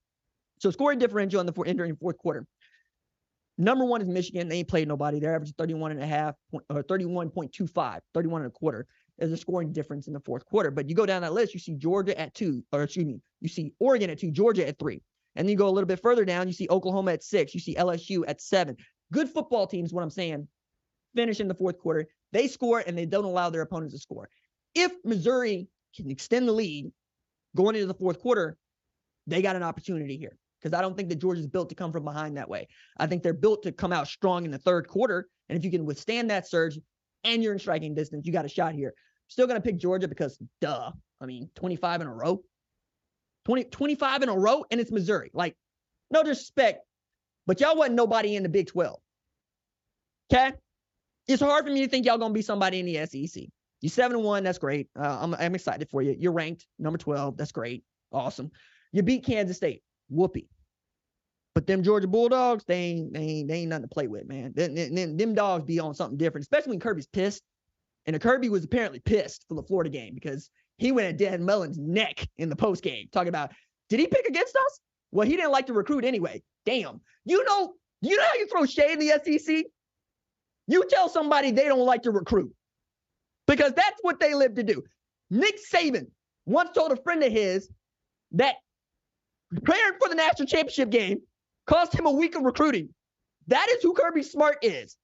[0.60, 2.46] So scoring differential in the four, entering fourth quarter.
[3.58, 4.48] Number one is Michigan.
[4.48, 5.18] They ain't played nobody.
[5.18, 8.86] They're averaging 31 and a half or 31.25, 31 and a quarter
[9.18, 10.70] as a scoring difference in the fourth quarter.
[10.70, 13.48] But you go down that list, you see Georgia at two, or excuse me, you
[13.48, 15.02] see Oregon at two, Georgia at three.
[15.36, 17.60] And then you go a little bit further down, you see Oklahoma at six, you
[17.60, 18.76] see LSU at seven.
[19.12, 20.48] Good football teams, what I'm saying,
[21.14, 22.06] finish in the fourth quarter.
[22.32, 24.28] They score and they don't allow their opponents to score.
[24.74, 26.92] If Missouri can extend the lead
[27.56, 28.56] going into the fourth quarter,
[29.26, 32.04] they got an opportunity here because I don't think that Georgia's built to come from
[32.04, 32.68] behind that way.
[32.98, 35.28] I think they're built to come out strong in the third quarter.
[35.48, 36.78] And if you can withstand that surge
[37.24, 38.94] and you're in striking distance, you got a shot here.
[39.28, 40.90] Still going to pick Georgia because, duh.
[41.20, 42.42] I mean, 25 in a row.
[43.46, 45.30] 20, 25 in a row, and it's Missouri.
[45.32, 45.56] Like,
[46.10, 46.84] no disrespect,
[47.46, 48.98] but y'all wasn't nobody in the Big 12.
[50.32, 50.52] Okay?
[51.30, 53.44] It's hard for me to think y'all to be somebody in the SEC.
[53.80, 54.88] You seven and one, that's great.
[54.98, 56.14] Uh, I'm, I'm excited for you.
[56.18, 57.36] You're ranked number 12.
[57.36, 57.84] That's great.
[58.12, 58.50] Awesome.
[58.92, 59.82] You beat Kansas State.
[60.08, 60.48] Whoopee.
[61.54, 64.52] But them Georgia Bulldogs, they ain't, they ain't, they ain't nothing to play with, man.
[64.54, 67.42] Them, them, them dogs be on something different, especially when Kirby's pissed.
[68.06, 71.78] And Kirby was apparently pissed for the Florida game because he went at Dan Mullen's
[71.78, 73.50] neck in the post game, talking about,
[73.88, 74.80] did he pick against us?
[75.12, 76.42] Well, he didn't like to recruit anyway.
[76.64, 77.00] Damn.
[77.24, 79.64] You know, you know how you throw shade in the SEC?
[80.70, 82.52] You tell somebody they don't like to recruit
[83.48, 84.84] because that's what they live to do.
[85.28, 86.06] Nick Saban
[86.46, 87.68] once told a friend of his
[88.32, 88.54] that
[89.52, 91.18] preparing for the national championship game
[91.66, 92.88] cost him a week of recruiting.
[93.48, 94.96] That is who Kirby Smart is.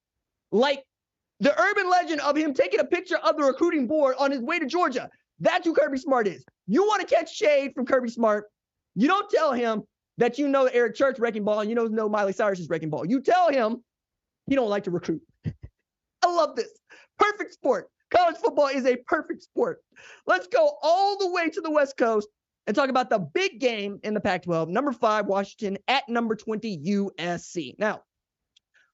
[0.53, 0.83] Like
[1.41, 4.59] the urban legend of him taking a picture of the recruiting board on his way
[4.59, 5.09] to Georgia.
[5.41, 6.45] That's who Kirby Smart is.
[6.67, 8.45] You want to catch shade from Kirby Smart.
[8.95, 9.83] You don't tell him
[10.17, 12.89] that you know Eric Church wrecking ball and you don't know Miley Cyrus is wrecking
[12.89, 13.05] ball.
[13.05, 13.83] You tell him
[14.47, 15.21] he don't like to recruit.
[16.23, 16.69] I love this.
[17.19, 17.89] Perfect sport.
[18.09, 19.79] College football is a perfect sport.
[20.25, 22.27] Let's go all the way to the West Coast
[22.65, 24.69] and talk about the big game in the Pac 12.
[24.69, 27.75] Number five, Washington at number 20, USC.
[27.77, 28.01] Now,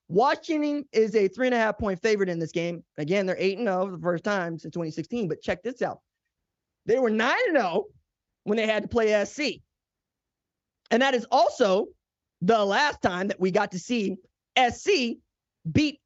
[0.07, 2.83] Washington is a three and a half point favorite in this game.
[2.97, 5.27] Again, they're 8 0 for the first time since 2016.
[5.27, 5.99] But check this out
[6.85, 7.85] they were 9 0
[8.43, 9.61] when they had to play SC.
[10.91, 11.87] And that is also
[12.41, 14.17] the last time that we got to see
[14.57, 15.17] SC
[15.71, 15.99] beat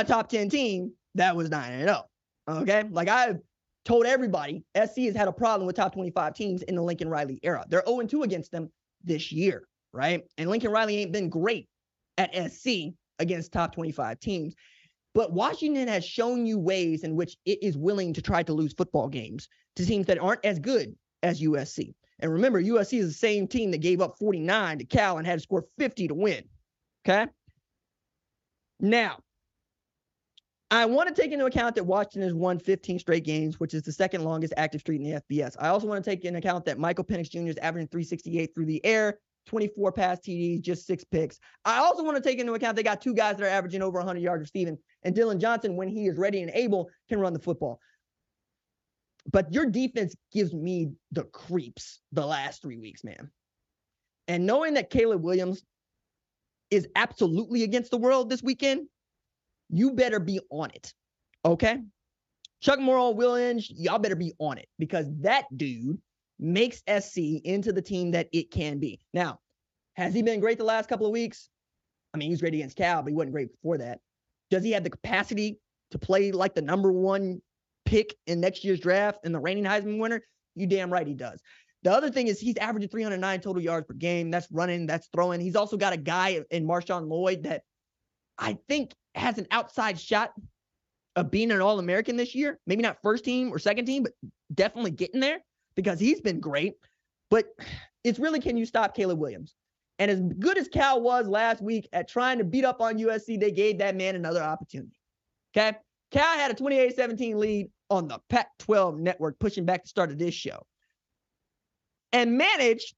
[0.00, 2.02] a top 10 team that was 9 0.
[2.48, 2.84] Okay.
[2.90, 3.38] Like I've
[3.84, 7.38] told everybody, SC has had a problem with top 25 teams in the Lincoln Riley
[7.42, 7.64] era.
[7.68, 8.70] They're 0 2 against them
[9.02, 10.22] this year, right?
[10.38, 11.68] And Lincoln Riley ain't been great
[12.18, 14.54] at SC against top 25 teams.
[15.14, 18.72] But Washington has shown you ways in which it is willing to try to lose
[18.72, 21.94] football games to teams that aren't as good as USC.
[22.20, 25.38] And remember, USC is the same team that gave up 49 to Cal and had
[25.38, 26.44] to score 50 to win.
[27.06, 27.30] Okay.
[28.80, 29.18] Now,
[30.74, 33.82] I want to take into account that Washington has won 15 straight games, which is
[33.82, 35.54] the second longest active streak in the FBS.
[35.60, 37.46] I also want to take into account that Michael Penix Jr.
[37.46, 41.38] is averaging 368 through the air, 24 pass TDs, just six picks.
[41.64, 43.98] I also want to take into account they got two guys that are averaging over
[43.98, 47.38] 100 yards receiving, and Dillon Johnson, when he is ready and able, can run the
[47.38, 47.78] football.
[49.30, 53.30] But your defense gives me the creeps the last three weeks, man.
[54.26, 55.62] And knowing that Caleb Williams
[56.72, 58.88] is absolutely against the world this weekend,
[59.70, 60.92] you better be on it.
[61.44, 61.80] Okay.
[62.60, 65.98] Chuck Morrell, Will Inge, y'all better be on it because that dude
[66.38, 69.00] makes SC into the team that it can be.
[69.12, 69.40] Now,
[69.94, 71.48] has he been great the last couple of weeks?
[72.12, 74.00] I mean, he was great against Cal, but he wasn't great before that.
[74.50, 75.58] Does he have the capacity
[75.90, 77.42] to play like the number one
[77.84, 80.22] pick in next year's draft and the reigning Heisman winner?
[80.54, 81.40] You damn right he does.
[81.82, 84.30] The other thing is he's averaging 309 total yards per game.
[84.30, 85.40] That's running, that's throwing.
[85.40, 87.62] He's also got a guy in Marshawn Lloyd that
[88.38, 90.32] I think has an outside shot
[91.16, 92.58] of being an All American this year.
[92.66, 94.12] Maybe not first team or second team, but
[94.54, 95.38] definitely getting there
[95.74, 96.74] because he's been great.
[97.30, 97.46] But
[98.02, 99.54] it's really can you stop Caleb Williams?
[99.98, 103.38] And as good as Cal was last week at trying to beat up on USC,
[103.38, 104.96] they gave that man another opportunity.
[105.56, 105.76] Okay.
[106.10, 110.10] Cal had a 28 17 lead on the Pac 12 network, pushing back the start
[110.10, 110.64] of this show,
[112.12, 112.94] and managed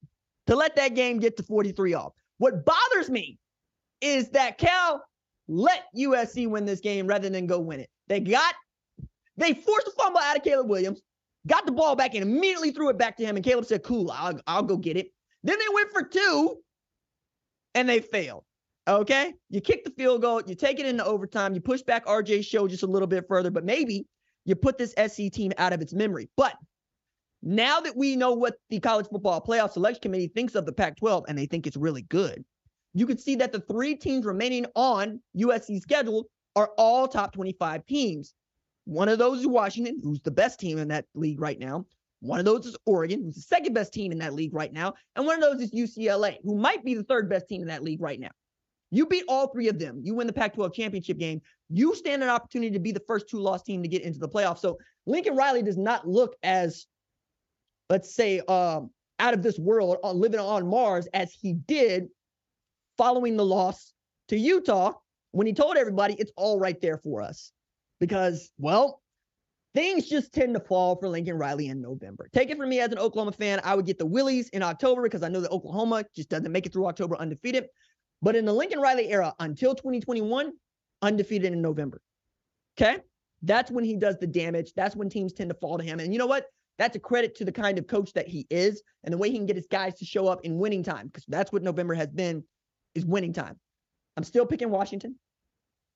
[0.47, 2.13] to let that game get to 43 off.
[2.39, 3.39] What bothers me
[4.01, 5.03] is that Cal
[5.49, 7.91] let USC win this game rather than go win it.
[8.09, 8.55] They got,
[9.37, 11.01] they forced a fumble out of Caleb Williams,
[11.47, 13.37] got the ball back and immediately threw it back to him.
[13.37, 15.09] And Caleb said, Cool, I'll, I'll go get it.
[15.43, 16.57] Then they went for two
[17.75, 18.45] and they failed.
[18.89, 19.35] Okay.
[19.51, 22.69] You kick the field goal, you take it into overtime, you push back RJ show
[22.69, 24.07] just a little bit further, but maybe
[24.45, 26.29] you put this SC team out of its memory.
[26.37, 26.55] But
[27.43, 30.97] now that we know what the college football playoff selection committee thinks of the Pac
[30.97, 32.45] 12 and they think it's really good,
[32.97, 37.85] you can see that the three teams remaining on USC's schedule are all top 25
[37.85, 38.33] teams.
[38.87, 41.85] One of those is Washington, who's the best team in that league right now.
[42.21, 44.95] One of those is Oregon, who's the second best team in that league right now.
[45.15, 47.83] And one of those is UCLA, who might be the third best team in that
[47.83, 48.31] league right now.
[48.91, 50.01] You beat all three of them.
[50.03, 51.43] You win the Pac 12 championship game.
[51.69, 54.29] You stand an opportunity to be the first two loss team to get into the
[54.29, 54.61] playoffs.
[54.61, 56.87] So Lincoln Riley does not look as,
[57.91, 58.89] let's say, um,
[59.19, 62.09] out of this world, uh, living on Mars as he did
[62.97, 63.93] following the loss
[64.29, 64.93] to Utah
[65.33, 67.53] when he told everybody it's all right there for us.
[68.01, 69.03] Because, well,
[69.75, 72.29] things just tend to fall for Lincoln Riley in November.
[72.33, 75.03] Take it from me as an Oklahoma fan, I would get the Willies in October
[75.03, 77.67] because I know that Oklahoma just doesn't make it through October undefeated.
[78.23, 80.53] But in the Lincoln Riley era until 2021,
[81.03, 82.01] undefeated in November.
[82.79, 83.01] Okay?
[83.43, 84.73] That's when he does the damage.
[84.75, 86.01] That's when teams tend to fall to him.
[86.01, 86.47] And you know what?
[86.79, 89.37] That's a credit to the kind of coach that he is and the way he
[89.37, 92.09] can get his guys to show up in winning time because that's what November has
[92.09, 92.45] been
[92.97, 93.59] is winning time.
[94.17, 95.17] I'm still picking Washington.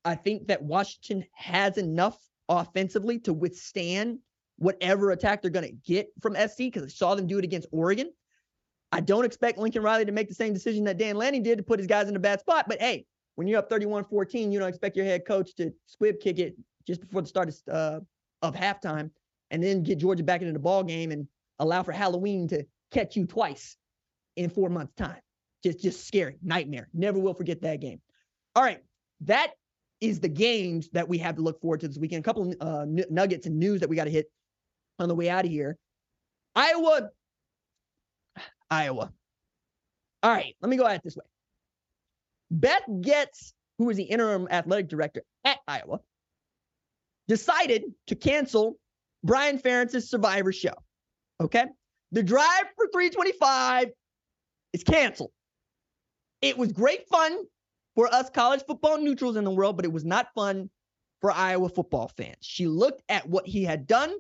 [0.05, 4.19] I think that Washington has enough offensively to withstand
[4.57, 7.69] whatever attack they're going to get from SC because I saw them do it against
[7.73, 8.11] Oregon.
[8.93, 11.65] I don't expect Lincoln Riley to make the same decision that Dan Lanning did to
[11.65, 12.67] put his guys in a bad spot.
[12.69, 16.21] But hey, when you're up 31 14, you don't expect your head coach to squib
[16.21, 18.01] kick it just before the start of, uh,
[18.43, 19.11] of halftime
[19.51, 21.27] and then get Georgia back into the ball game and
[21.59, 23.77] allow for Halloween to catch you twice
[24.37, 25.21] in four months' time.
[25.63, 26.89] Just, just scary, nightmare.
[26.95, 28.01] Never will forget that game.
[28.57, 28.83] All right,
[29.23, 29.53] that
[30.01, 32.21] is the games that we have to look forward to this weekend.
[32.21, 34.31] A couple uh, nuggets and news that we got to hit
[34.99, 35.77] on the way out of here.
[36.55, 37.11] Iowa,
[38.71, 39.13] Iowa.
[40.23, 41.25] All right, let me go at it this way.
[42.51, 46.01] Beth Goetz, who is the interim athletic director at Iowa,
[47.29, 48.77] decided to cancel
[49.23, 50.75] Brian Ferentz's Survivor Show.
[51.41, 51.65] Okay,
[52.13, 53.91] the drive for 325
[54.73, 55.31] is canceled.
[56.43, 57.39] It was great fun
[57.95, 60.71] for us college football neutrals in the world, but it was not fun
[61.21, 62.39] for Iowa football fans.
[62.41, 64.15] She looked at what he had done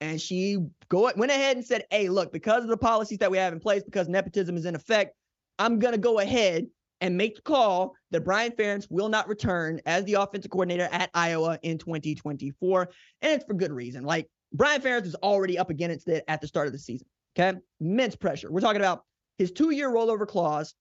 [0.00, 3.38] and she go went ahead and said, "Hey, look, because of the policies that we
[3.38, 5.16] have in place, because nepotism is in effect,
[5.58, 6.66] I'm going to go ahead
[7.00, 11.10] and make the call that Brian Ferentz will not return as the offensive coordinator at
[11.14, 12.90] Iowa in 2024,
[13.22, 14.04] and it's for good reason.
[14.04, 17.06] Like Brian Ferentz is already up against it at the start of the season.
[17.38, 18.50] Okay, immense pressure.
[18.50, 19.04] We're talking about
[19.38, 20.74] his two-year rollover clause,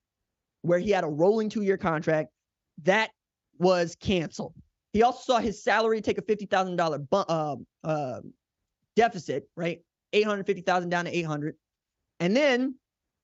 [0.65, 2.29] where he had a rolling two-year contract,
[2.83, 3.11] that
[3.59, 4.53] was canceled.
[4.93, 8.21] He also saw his salary take a fifty thousand dollar uh, uh,
[8.95, 9.81] deficit, right?
[10.13, 11.55] 850,000 down to 800.
[12.19, 12.75] And then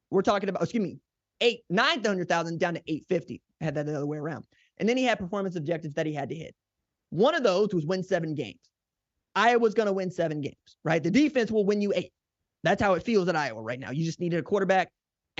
[0.09, 0.99] we're talking about, excuse me,
[1.39, 3.41] eight, 900,000 down to 850.
[3.61, 4.45] I had that the other way around.
[4.77, 6.53] And then he had performance objectives that he had to hit.
[7.09, 8.59] One of those was win seven games.
[9.35, 11.01] Iowa's going to win seven games, right?
[11.01, 12.11] The defense will win you eight.
[12.63, 13.91] That's how it feels at Iowa right now.
[13.91, 14.89] You just needed a quarterback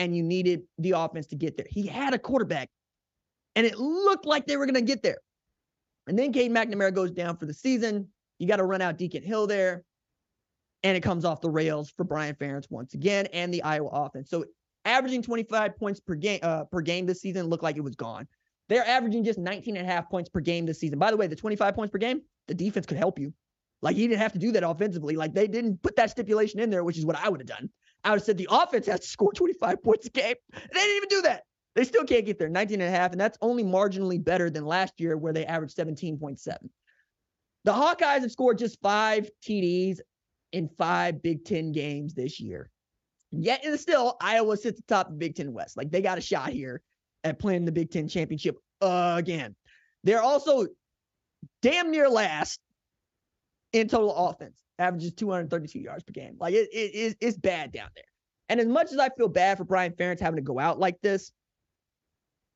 [0.02, 1.68] and you needed the offense to get there.
[1.70, 2.70] He had a quarterback
[3.56, 5.20] and it looked like they were going to get there.
[6.08, 8.08] And then Cade McNamara goes down for the season.
[8.40, 9.84] You got to run out Deacon Hill there
[10.82, 14.32] and it comes off the rails for Brian Ferentz once again and the Iowa offense.
[14.32, 14.44] So
[14.86, 18.28] averaging 25 points per game uh, per game this season looked like it was gone.
[18.70, 20.98] They're averaging just 19 and a half points per game this season.
[20.98, 23.34] By the way, the 25 points per game, the defense could help you.
[23.84, 25.16] Like he didn't have to do that offensively.
[25.16, 27.70] Like they didn't put that stipulation in there, which is what I would have done.
[28.04, 30.36] I would have said the offense has to score 25 points a game.
[30.54, 31.44] They didn't even do that.
[31.76, 34.66] They still can't get there, 19 and a half, and that's only marginally better than
[34.66, 36.58] last year where they averaged 17.7.
[37.64, 40.00] The Hawkeyes have scored just five TDs
[40.52, 42.70] in five Big Ten games this year.
[43.32, 45.78] Yet and still, Iowa sits atop the Big Ten West.
[45.78, 46.82] Like they got a shot here
[47.24, 49.56] at playing the Big Ten championship again.
[50.04, 50.68] They're also
[51.62, 52.60] damn near last
[53.72, 56.36] in total offense, averages 232 yards per game.
[56.40, 58.06] Like it, it is it's bad down there.
[58.50, 61.00] And as much as I feel bad for Brian Ferentz having to go out like
[61.02, 61.32] this,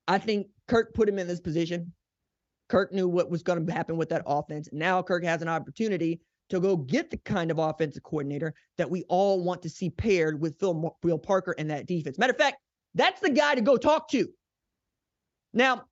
[0.08, 1.94] I think Kirk put him in this position.
[2.68, 4.68] Kirk knew what was going to happen with that offense.
[4.72, 6.20] Now Kirk has an opportunity
[6.50, 10.40] to go get the kind of offensive coordinator that we all want to see paired
[10.40, 12.18] with Phil, Phil Parker and that defense.
[12.18, 12.58] Matter of fact,
[12.94, 14.28] that's the guy to go talk to.
[15.54, 15.86] Now,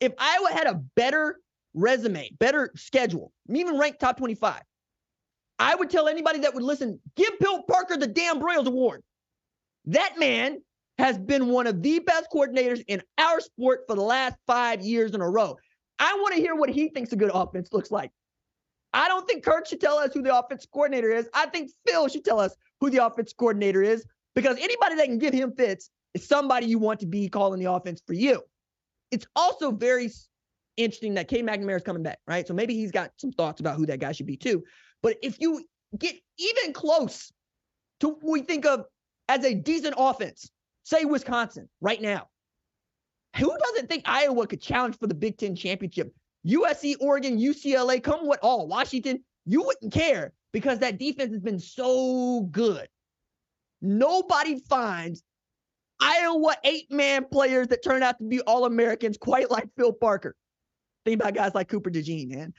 [0.00, 1.40] if Iowa had a better
[1.74, 4.62] resume, better schedule, even ranked top 25,
[5.58, 9.02] I would tell anybody that would listen, give Phil Parker the Dan Broyles Award.
[9.86, 10.58] That man
[10.98, 15.14] has been one of the best coordinators in our sport for the last five years
[15.14, 15.56] in a row.
[15.98, 18.10] I want to hear what he thinks a good offense looks like.
[18.92, 21.28] I don't think Kirk should tell us who the offense coordinator is.
[21.34, 24.04] I think Phil should tell us who the offense coordinator is
[24.34, 27.70] because anybody that can give him fits is somebody you want to be calling the
[27.70, 28.42] offense for you.
[29.10, 30.10] It's also very
[30.76, 32.46] interesting that Cade McNamara is coming back, right?
[32.46, 34.64] So maybe he's got some thoughts about who that guy should be too.
[35.02, 35.64] But if you
[35.96, 37.32] get even close
[38.00, 38.84] to what we think of
[39.28, 40.50] as a decent offense,
[40.82, 42.28] say Wisconsin right now,
[43.36, 46.12] who doesn't think Iowa could challenge for the Big Ten championship?
[46.46, 51.58] USC, Oregon, UCLA, come what all, Washington, you wouldn't care because that defense has been
[51.58, 52.88] so good.
[53.80, 55.22] Nobody finds
[56.00, 60.34] Iowa eight man players that turn out to be All Americans quite like Phil Parker.
[61.04, 62.54] Think about guys like Cooper DeJean, man.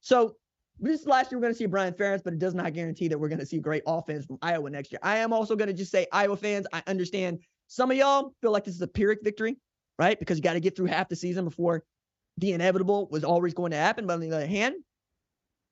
[0.00, 0.36] So
[0.78, 3.18] this last year we're going to see Brian Ferentz, but it does not guarantee that
[3.18, 4.98] we're going to see great offense from Iowa next year.
[5.02, 8.50] I am also going to just say, Iowa fans, I understand some of y'all feel
[8.50, 9.56] like this is a Pyrrhic victory,
[9.98, 10.18] right?
[10.18, 11.84] Because you got to get through half the season before
[12.38, 14.06] the inevitable was always going to happen.
[14.06, 14.74] But on the other hand,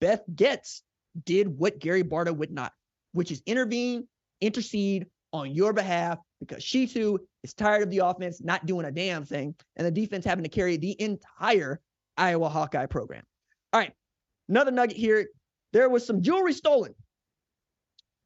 [0.01, 0.83] Beth Goetz
[1.25, 2.73] did what Gary Barta would not,
[3.13, 4.07] which is intervene,
[4.41, 8.91] intercede on your behalf because she too is tired of the offense not doing a
[8.91, 11.81] damn thing and the defense having to carry the entire
[12.17, 13.23] Iowa Hawkeye program.
[13.73, 13.93] All right.
[14.49, 15.29] Another nugget here.
[15.73, 16.95] There was some jewelry stolen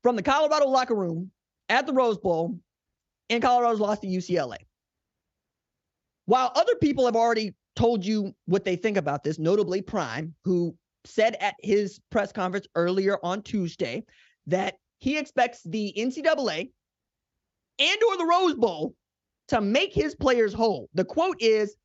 [0.02, 1.30] from the Colorado locker room
[1.68, 2.58] at the Rose Bowl,
[3.30, 4.58] and Colorado's lost to UCLA.
[6.26, 10.76] While other people have already told you what they think about this, notably Prime, who
[11.04, 14.04] said at his press conference earlier on Tuesday
[14.46, 16.70] that he expects the NCAA
[17.78, 18.94] and or the Rose Bowl
[19.48, 20.88] to make his players whole.
[20.94, 21.76] The quote is,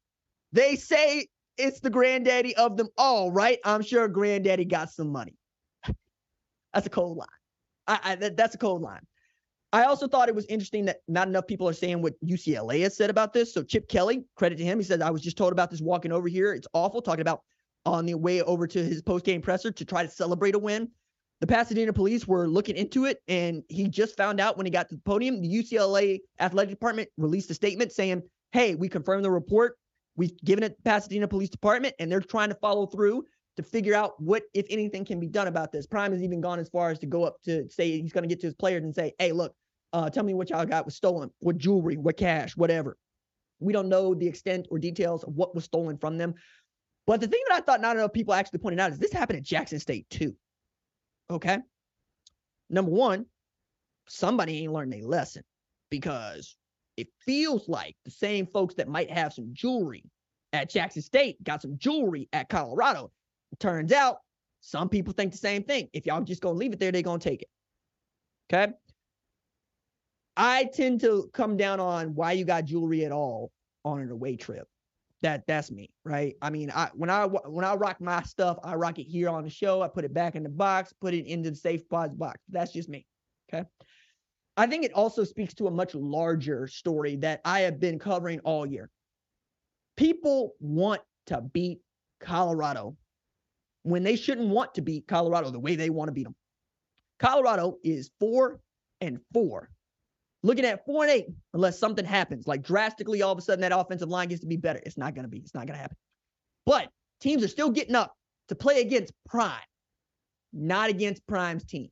[0.52, 1.28] they say
[1.58, 3.60] it's the granddaddy of them all, right?
[3.64, 5.36] I'm sure granddaddy got some money.
[6.74, 7.28] that's a cold line.
[7.88, 9.02] I, I that, that's a cold line.
[9.74, 12.98] I also thought it was interesting that not enough people are saying what UCLA has
[12.98, 13.54] said about this.
[13.54, 16.12] So Chip Kelly, credit to him, he said, I was just told about this walking
[16.12, 16.54] over here.
[16.54, 17.02] It's awful.
[17.02, 17.42] Talking about
[17.86, 20.90] on the way over to his post-game presser to try to celebrate a win.
[21.40, 24.90] The Pasadena police were looking into it, and he just found out when he got
[24.90, 25.42] to the podium.
[25.42, 28.22] The UCLA athletic department released a statement saying,
[28.52, 29.78] Hey, we confirmed the report.
[30.22, 33.26] We've given it to Pasadena Police Department, and they're trying to follow through
[33.58, 35.88] to figure out what, if anything, can be done about this.
[35.88, 38.28] Prime has even gone as far as to go up to say he's going to
[38.28, 39.56] get to his players and say, Hey, look,
[39.94, 42.98] uh, tell me what y'all got was stolen, what jewelry, what cash, whatever.
[43.60, 46.36] We don't know the extent or details of what was stolen from them.
[47.08, 49.38] But the thing that I thought not enough people actually pointed out is this happened
[49.38, 50.36] at Jackson State too.
[51.32, 51.58] Okay.
[52.70, 53.26] Number one,
[54.08, 55.42] somebody ain't learned a lesson
[55.90, 56.56] because
[57.02, 60.04] it feels like the same folks that might have some jewelry
[60.54, 63.12] at Jackson State got some jewelry at Colorado.
[63.52, 64.18] It turns out
[64.62, 65.90] some people think the same thing.
[65.94, 67.50] If y'all just gonna leave it there, they're gonna take it.
[68.54, 68.74] Okay.
[70.38, 73.52] I tend to come down on why you got jewelry at all
[73.84, 74.68] on an away trip.
[75.24, 76.36] That that's me, right?
[76.42, 79.44] I mean, I when I when I rock my stuff, I rock it here on
[79.44, 79.82] the show.
[79.82, 82.40] I put it back in the box, put it into the safe pods box.
[82.50, 83.06] That's just me.
[83.52, 83.68] Okay.
[84.62, 88.40] I think it also speaks to a much larger story that I have been covering
[88.42, 88.92] all year.
[89.98, 91.80] People want to beat
[92.20, 92.96] Colorado
[93.82, 96.36] when they shouldn't want to beat Colorado the way they want to beat them.
[97.18, 98.60] Colorado is four
[99.02, 99.72] and four
[100.44, 103.76] looking at four and eight, unless something happens, like drastically all of a sudden that
[103.76, 104.80] offensive line gets to be better.
[104.86, 105.40] It's not going to be.
[105.40, 105.98] It's not going to happen.
[106.68, 106.88] But
[107.20, 108.16] teams are still getting up
[108.50, 109.58] to play against Prime,
[110.54, 111.90] not against Prime's team.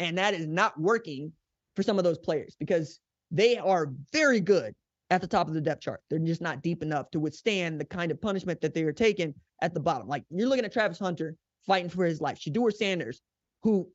[0.00, 1.32] And that is not working
[1.76, 3.00] for some of those players because
[3.30, 4.74] they are very good
[5.10, 6.00] at the top of the depth chart.
[6.08, 9.34] They're just not deep enough to withstand the kind of punishment that they are taking
[9.62, 10.08] at the bottom.
[10.08, 13.20] Like you're looking at Travis Hunter fighting for his life, Shedeur Sanders,
[13.62, 13.88] who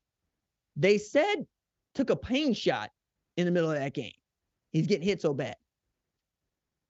[0.75, 1.45] they said
[1.95, 2.91] took a pain shot
[3.37, 4.13] in the middle of that game.
[4.71, 5.55] He's getting hit so bad.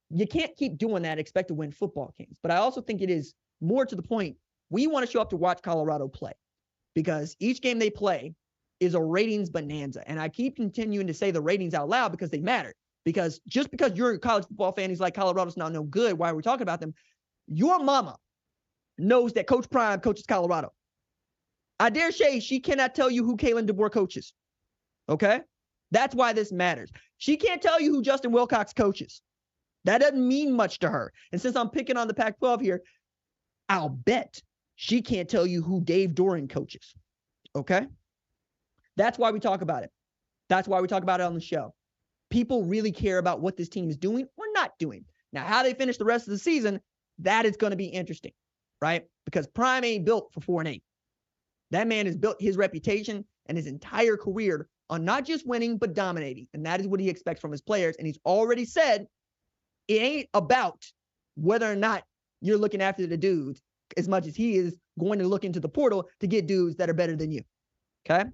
[0.09, 2.37] You can't keep doing that, expect to win football games.
[2.41, 4.37] But I also think it is more to the point.
[4.69, 6.33] We want to show up to watch Colorado play
[6.95, 8.33] because each game they play
[8.79, 10.07] is a ratings bonanza.
[10.07, 12.73] And I keep continuing to say the ratings out loud because they matter.
[13.05, 16.29] Because just because you're a college football fan who's like Colorado's not no good, why
[16.29, 16.93] are we talking about them?
[17.47, 18.17] Your mama
[18.97, 20.71] knows that Coach Prime coaches Colorado.
[21.79, 24.33] I dare say she cannot tell you who Kalen DeBoer coaches.
[25.07, 25.41] Okay?
[25.91, 26.91] That's why this matters.
[27.17, 29.21] She can't tell you who Justin Wilcox coaches.
[29.85, 31.11] That doesn't mean much to her.
[31.31, 32.81] And since I'm picking on the Pac 12 here,
[33.69, 34.41] I'll bet
[34.75, 36.93] she can't tell you who Dave Doeren coaches.
[37.55, 37.87] Okay?
[38.99, 39.91] That's why we talk about it.
[40.49, 41.73] That's why we talk about it on the show.
[42.29, 45.05] People really care about what this team is doing or not doing.
[45.31, 46.81] Now, how they finish the rest of the season,
[47.19, 48.33] that is going to be interesting,
[48.81, 49.05] right?
[49.23, 50.83] Because Prime ain't built for four and eight.
[51.71, 55.93] That man has built his reputation and his entire career on not just winning, but
[55.93, 56.47] dominating.
[56.53, 57.95] And that is what he expects from his players.
[57.97, 59.07] And he's already said
[59.87, 60.83] it ain't about
[61.35, 62.03] whether or not
[62.41, 63.61] you're looking after the dudes
[63.95, 66.89] as much as he is going to look into the portal to get dudes that
[66.89, 67.43] are better than you.
[68.05, 68.29] Okay.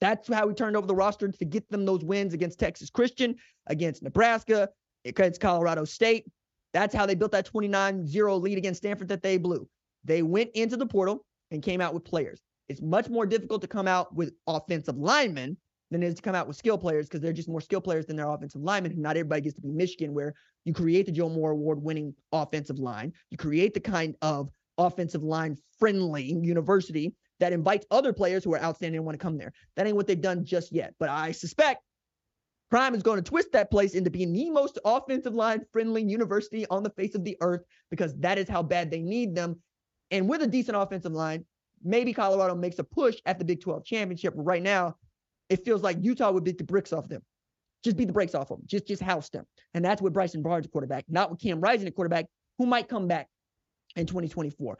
[0.00, 3.36] That's how we turned over the roster to get them those wins against Texas Christian,
[3.66, 4.68] against Nebraska,
[5.04, 6.26] against Colorado State.
[6.72, 9.68] That's how they built that 29 0 lead against Stanford that they blew.
[10.04, 12.40] They went into the portal and came out with players.
[12.68, 15.56] It's much more difficult to come out with offensive linemen
[15.90, 18.06] than it is to come out with skill players because they're just more skill players
[18.06, 18.94] than their offensive linemen.
[18.96, 20.34] Not everybody gets to be Michigan, where
[20.64, 23.12] you create the Joe Moore Award winning offensive line.
[23.30, 24.48] You create the kind of
[24.78, 29.36] offensive line friendly university that invites other players who are outstanding and want to come
[29.36, 29.52] there.
[29.76, 30.94] That ain't what they've done just yet.
[30.98, 31.82] But I suspect
[32.70, 36.66] Prime is going to twist that place into being the most offensive line friendly university
[36.68, 39.60] on the face of the earth because that is how bad they need them.
[40.12, 41.44] And with a decent offensive line,
[41.82, 44.34] maybe Colorado makes a push at the Big 12 championship.
[44.36, 44.96] But right now,
[45.48, 47.22] it feels like Utah would beat the bricks off them.
[47.82, 48.60] Just beat the brakes off them.
[48.66, 49.46] Just just house them.
[49.74, 52.26] And that's with Bryson Barnes quarterback, not with Cam Rising at quarterback,
[52.58, 53.26] who might come back
[53.96, 54.78] in 2024.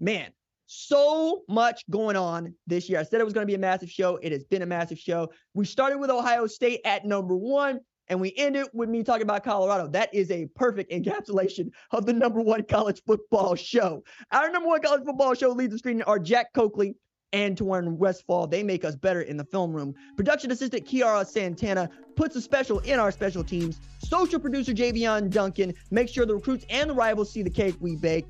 [0.00, 0.30] Man,
[0.72, 3.00] so much going on this year.
[3.00, 4.18] I said it was going to be a massive show.
[4.22, 5.28] It has been a massive show.
[5.52, 9.24] We started with Ohio State at number one, and we end it with me talking
[9.24, 9.88] about Colorado.
[9.88, 14.04] That is a perfect encapsulation of the number one college football show.
[14.30, 16.94] Our number one college football show leads the screen are Jack Coakley
[17.32, 18.46] and Torn Westfall.
[18.46, 19.92] They make us better in the film room.
[20.16, 23.80] Production assistant Kiara Santana puts a special in our special teams.
[24.04, 27.96] Social producer Javion Duncan makes sure the recruits and the rivals see the cake we
[27.96, 28.26] bake.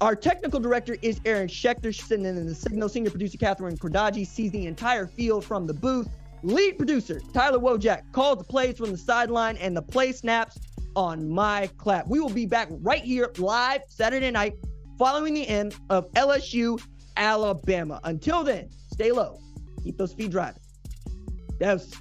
[0.00, 2.88] Our technical director is Aaron Schechter, sitting in the signal.
[2.88, 6.08] Senior producer Catherine Cordaji sees the entire field from the booth.
[6.44, 10.56] Lead producer Tyler Wojak calls the plays from the sideline and the play snaps
[10.94, 12.06] on my clap.
[12.06, 14.54] We will be back right here live Saturday night
[14.98, 16.80] following the end of LSU
[17.16, 18.00] Alabama.
[18.04, 19.40] Until then, stay low,
[19.82, 20.62] keep those feet driving.
[21.58, 21.92] That was